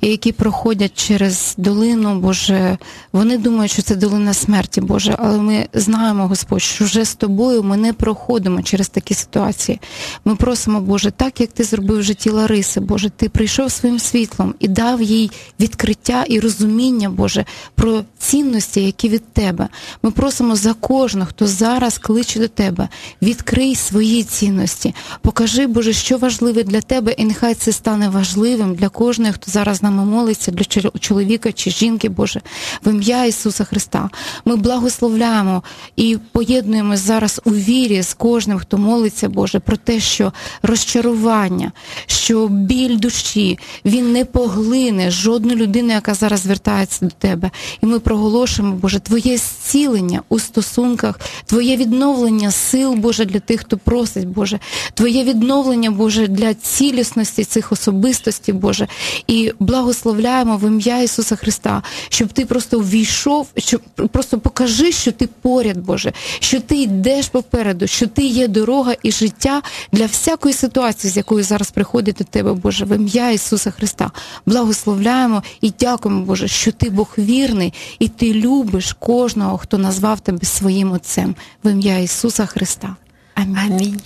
і 0.00 0.08
які 0.08 0.32
проходять 0.32 1.06
через 1.06 1.54
долину, 1.56 2.20
Боже. 2.20 2.78
Вони 3.12 3.38
думають, 3.38 3.72
що 3.72 3.82
це 3.82 3.96
долина 3.96 4.34
смерті, 4.34 4.80
Боже, 4.80 5.16
але 5.18 5.38
ми 5.38 5.68
знаємо, 5.74 6.28
Господь, 6.28 6.62
що 6.62 6.84
вже 6.84 7.04
з 7.04 7.14
тобою 7.14 7.62
ми 7.62 7.76
не 7.76 7.92
проходимо 7.92 8.62
через 8.62 8.88
такі 8.88 9.14
ситуації. 9.14 9.80
Ми 10.24 10.36
просимо, 10.36 10.80
Боже, 10.80 11.10
так 11.10 11.40
як 11.40 11.52
ти 11.52 11.64
зробив 11.64 11.98
в 11.98 12.02
житті 12.02 12.30
Лариси, 12.30 12.80
Боже, 12.80 13.10
ти 13.10 13.28
прийшов 13.28 13.70
своїм 13.70 13.98
світлом 13.98 14.54
і 14.58 14.68
дав 14.68 15.02
їй 15.02 15.30
відкриття 15.60 16.24
і 16.28 16.40
розуміння, 16.40 17.10
Боже, 17.10 17.44
про 17.74 18.04
цінності, 18.18 18.84
які 18.84 19.08
від 19.08 19.32
Тебе. 19.32 19.68
Ми 20.02 20.10
просимо 20.10 20.56
за 20.56 20.74
кожного, 20.74 21.28
хто 21.30 21.46
зараз 21.46 21.98
кличе 21.98 22.40
до 22.40 22.48
Тебе, 22.48 22.88
відкрий 23.22 23.74
свої 23.74 24.22
цінності. 24.22 24.57
Цінності. 24.58 24.94
Покажи, 25.22 25.66
Боже, 25.66 25.92
що 25.92 26.18
важливе 26.18 26.62
для 26.62 26.80
тебе, 26.80 27.12
і 27.12 27.24
нехай 27.24 27.54
це 27.54 27.72
стане 27.72 28.08
важливим 28.08 28.74
для 28.74 28.88
кожного, 28.88 29.32
хто 29.32 29.50
зараз 29.50 29.76
з 29.76 29.82
нами 29.82 30.04
молиться, 30.04 30.50
для 30.50 30.64
чоловіка 31.00 31.52
чи 31.52 31.70
жінки, 31.70 32.08
Боже, 32.08 32.40
в 32.84 32.90
ім'я 32.90 33.24
Ісуса 33.24 33.64
Христа. 33.64 34.10
Ми 34.44 34.56
благословляємо 34.56 35.62
і 35.96 36.18
поєднуємось 36.32 37.00
зараз 37.00 37.40
у 37.44 37.50
вірі 37.50 38.02
з 38.02 38.14
кожним, 38.14 38.58
хто 38.58 38.78
молиться, 38.78 39.28
Боже, 39.28 39.60
про 39.60 39.76
те, 39.76 40.00
що 40.00 40.32
розчарування, 40.62 41.72
що 42.06 42.48
біль 42.48 42.98
душі 42.98 43.58
він 43.84 44.12
не 44.12 44.24
поглине 44.24 45.10
жодну 45.10 45.54
людину, 45.54 45.92
яка 45.92 46.14
зараз 46.14 46.40
звертається 46.40 47.04
до 47.04 47.10
тебе. 47.10 47.50
І 47.82 47.86
ми 47.86 47.98
проголошуємо, 47.98 48.74
Боже, 48.74 48.98
Твоє 49.00 49.36
зцілення 49.36 50.22
у 50.28 50.38
стосунках, 50.38 51.20
Твоє 51.46 51.76
відновлення 51.76 52.50
сил, 52.50 52.94
Боже, 52.94 53.24
для 53.24 53.40
тих, 53.40 53.60
хто 53.60 53.78
просить, 53.78 54.28
Боже, 54.28 54.47
Твоє 54.94 55.24
відновлення, 55.24 55.90
Боже, 55.90 56.26
для 56.26 56.54
цілісності 56.54 57.44
цих 57.44 57.72
особистостей, 57.72 58.54
Боже, 58.54 58.88
і 59.26 59.52
благословляємо 59.58 60.56
в 60.56 60.66
ім'я 60.66 61.02
Ісуса 61.02 61.36
Христа, 61.36 61.82
щоб 62.08 62.28
ти 62.28 62.46
просто 62.46 62.78
ввійшов, 62.78 63.46
щоб 63.56 63.80
просто 64.12 64.38
покажи, 64.38 64.92
що 64.92 65.12
ти 65.12 65.28
поряд, 65.42 65.78
Боже, 65.78 66.12
що 66.40 66.60
ти 66.60 66.76
йдеш 66.76 67.28
попереду, 67.28 67.86
що 67.86 68.06
ти 68.06 68.22
є 68.22 68.48
дорога 68.48 68.94
і 69.02 69.12
життя 69.12 69.62
для 69.92 70.06
всякої 70.06 70.54
ситуації, 70.54 71.10
з 71.10 71.16
якою 71.16 71.44
зараз 71.44 71.70
приходить 71.70 72.16
до 72.16 72.24
тебе, 72.24 72.52
Боже, 72.52 72.84
в 72.84 72.96
ім'я 72.96 73.30
Ісуса 73.30 73.70
Христа. 73.70 74.10
Благословляємо 74.46 75.42
і 75.60 75.72
дякуємо, 75.80 76.24
Боже, 76.24 76.48
що 76.48 76.72
ти 76.72 76.90
Бог 76.90 77.14
вірний, 77.18 77.74
і 77.98 78.08
ти 78.08 78.34
любиш 78.34 78.96
кожного, 78.98 79.58
хто 79.58 79.78
назвав 79.78 80.20
тебе 80.20 80.44
своїм 80.44 80.92
Отцем. 80.92 81.34
В 81.64 81.70
ім'я 81.70 81.98
Ісуса 81.98 82.46
Христа. 82.46 82.96
Амінь. 83.38 83.58
Амінь. 83.58 84.00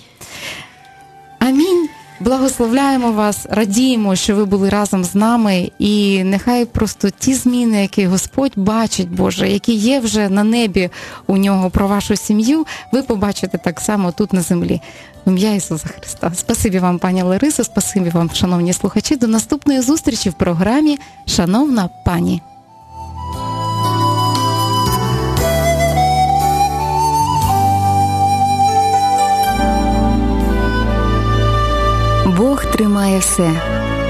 Амінь. 1.39 1.89
Благословляємо 2.19 3.11
вас, 3.11 3.47
радіємо, 3.49 4.15
що 4.15 4.35
ви 4.35 4.45
були 4.45 4.69
разом 4.69 5.03
з 5.03 5.15
нами, 5.15 5.71
і 5.79 6.23
нехай 6.23 6.65
просто 6.65 7.09
ті 7.09 7.33
зміни, 7.33 7.81
які 7.81 8.05
Господь 8.05 8.51
бачить, 8.55 9.09
Боже, 9.09 9.49
які 9.49 9.73
є 9.73 9.99
вже 9.99 10.29
на 10.29 10.43
небі 10.43 10.89
у 11.27 11.37
нього 11.37 11.69
про 11.69 11.87
вашу 11.87 12.15
сім'ю, 12.15 12.65
ви 12.91 13.01
побачите 13.01 13.57
так 13.57 13.79
само 13.79 14.11
тут 14.11 14.33
на 14.33 14.41
землі. 14.41 14.81
В 15.25 15.29
ім'я 15.29 15.53
Ісуса 15.53 15.87
Христа. 15.87 16.31
Спасибі 16.35 16.79
вам, 16.79 16.99
пані 16.99 17.21
Лариса, 17.21 17.63
спасибі 17.63 18.09
вам, 18.09 18.29
шановні 18.33 18.73
слухачі. 18.73 19.15
До 19.15 19.27
наступної 19.27 19.81
зустрічі 19.81 20.29
в 20.29 20.33
програмі 20.33 20.99
Шановна 21.25 21.89
пані. 22.05 22.41
Тримає 32.73 33.19
все, 33.19 33.51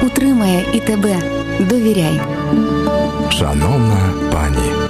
утримає 0.04 0.66
і 0.74 0.80
тебе. 0.80 1.16
Довіряй. 1.60 2.22
Шановна 3.30 4.14
пані. 4.32 4.83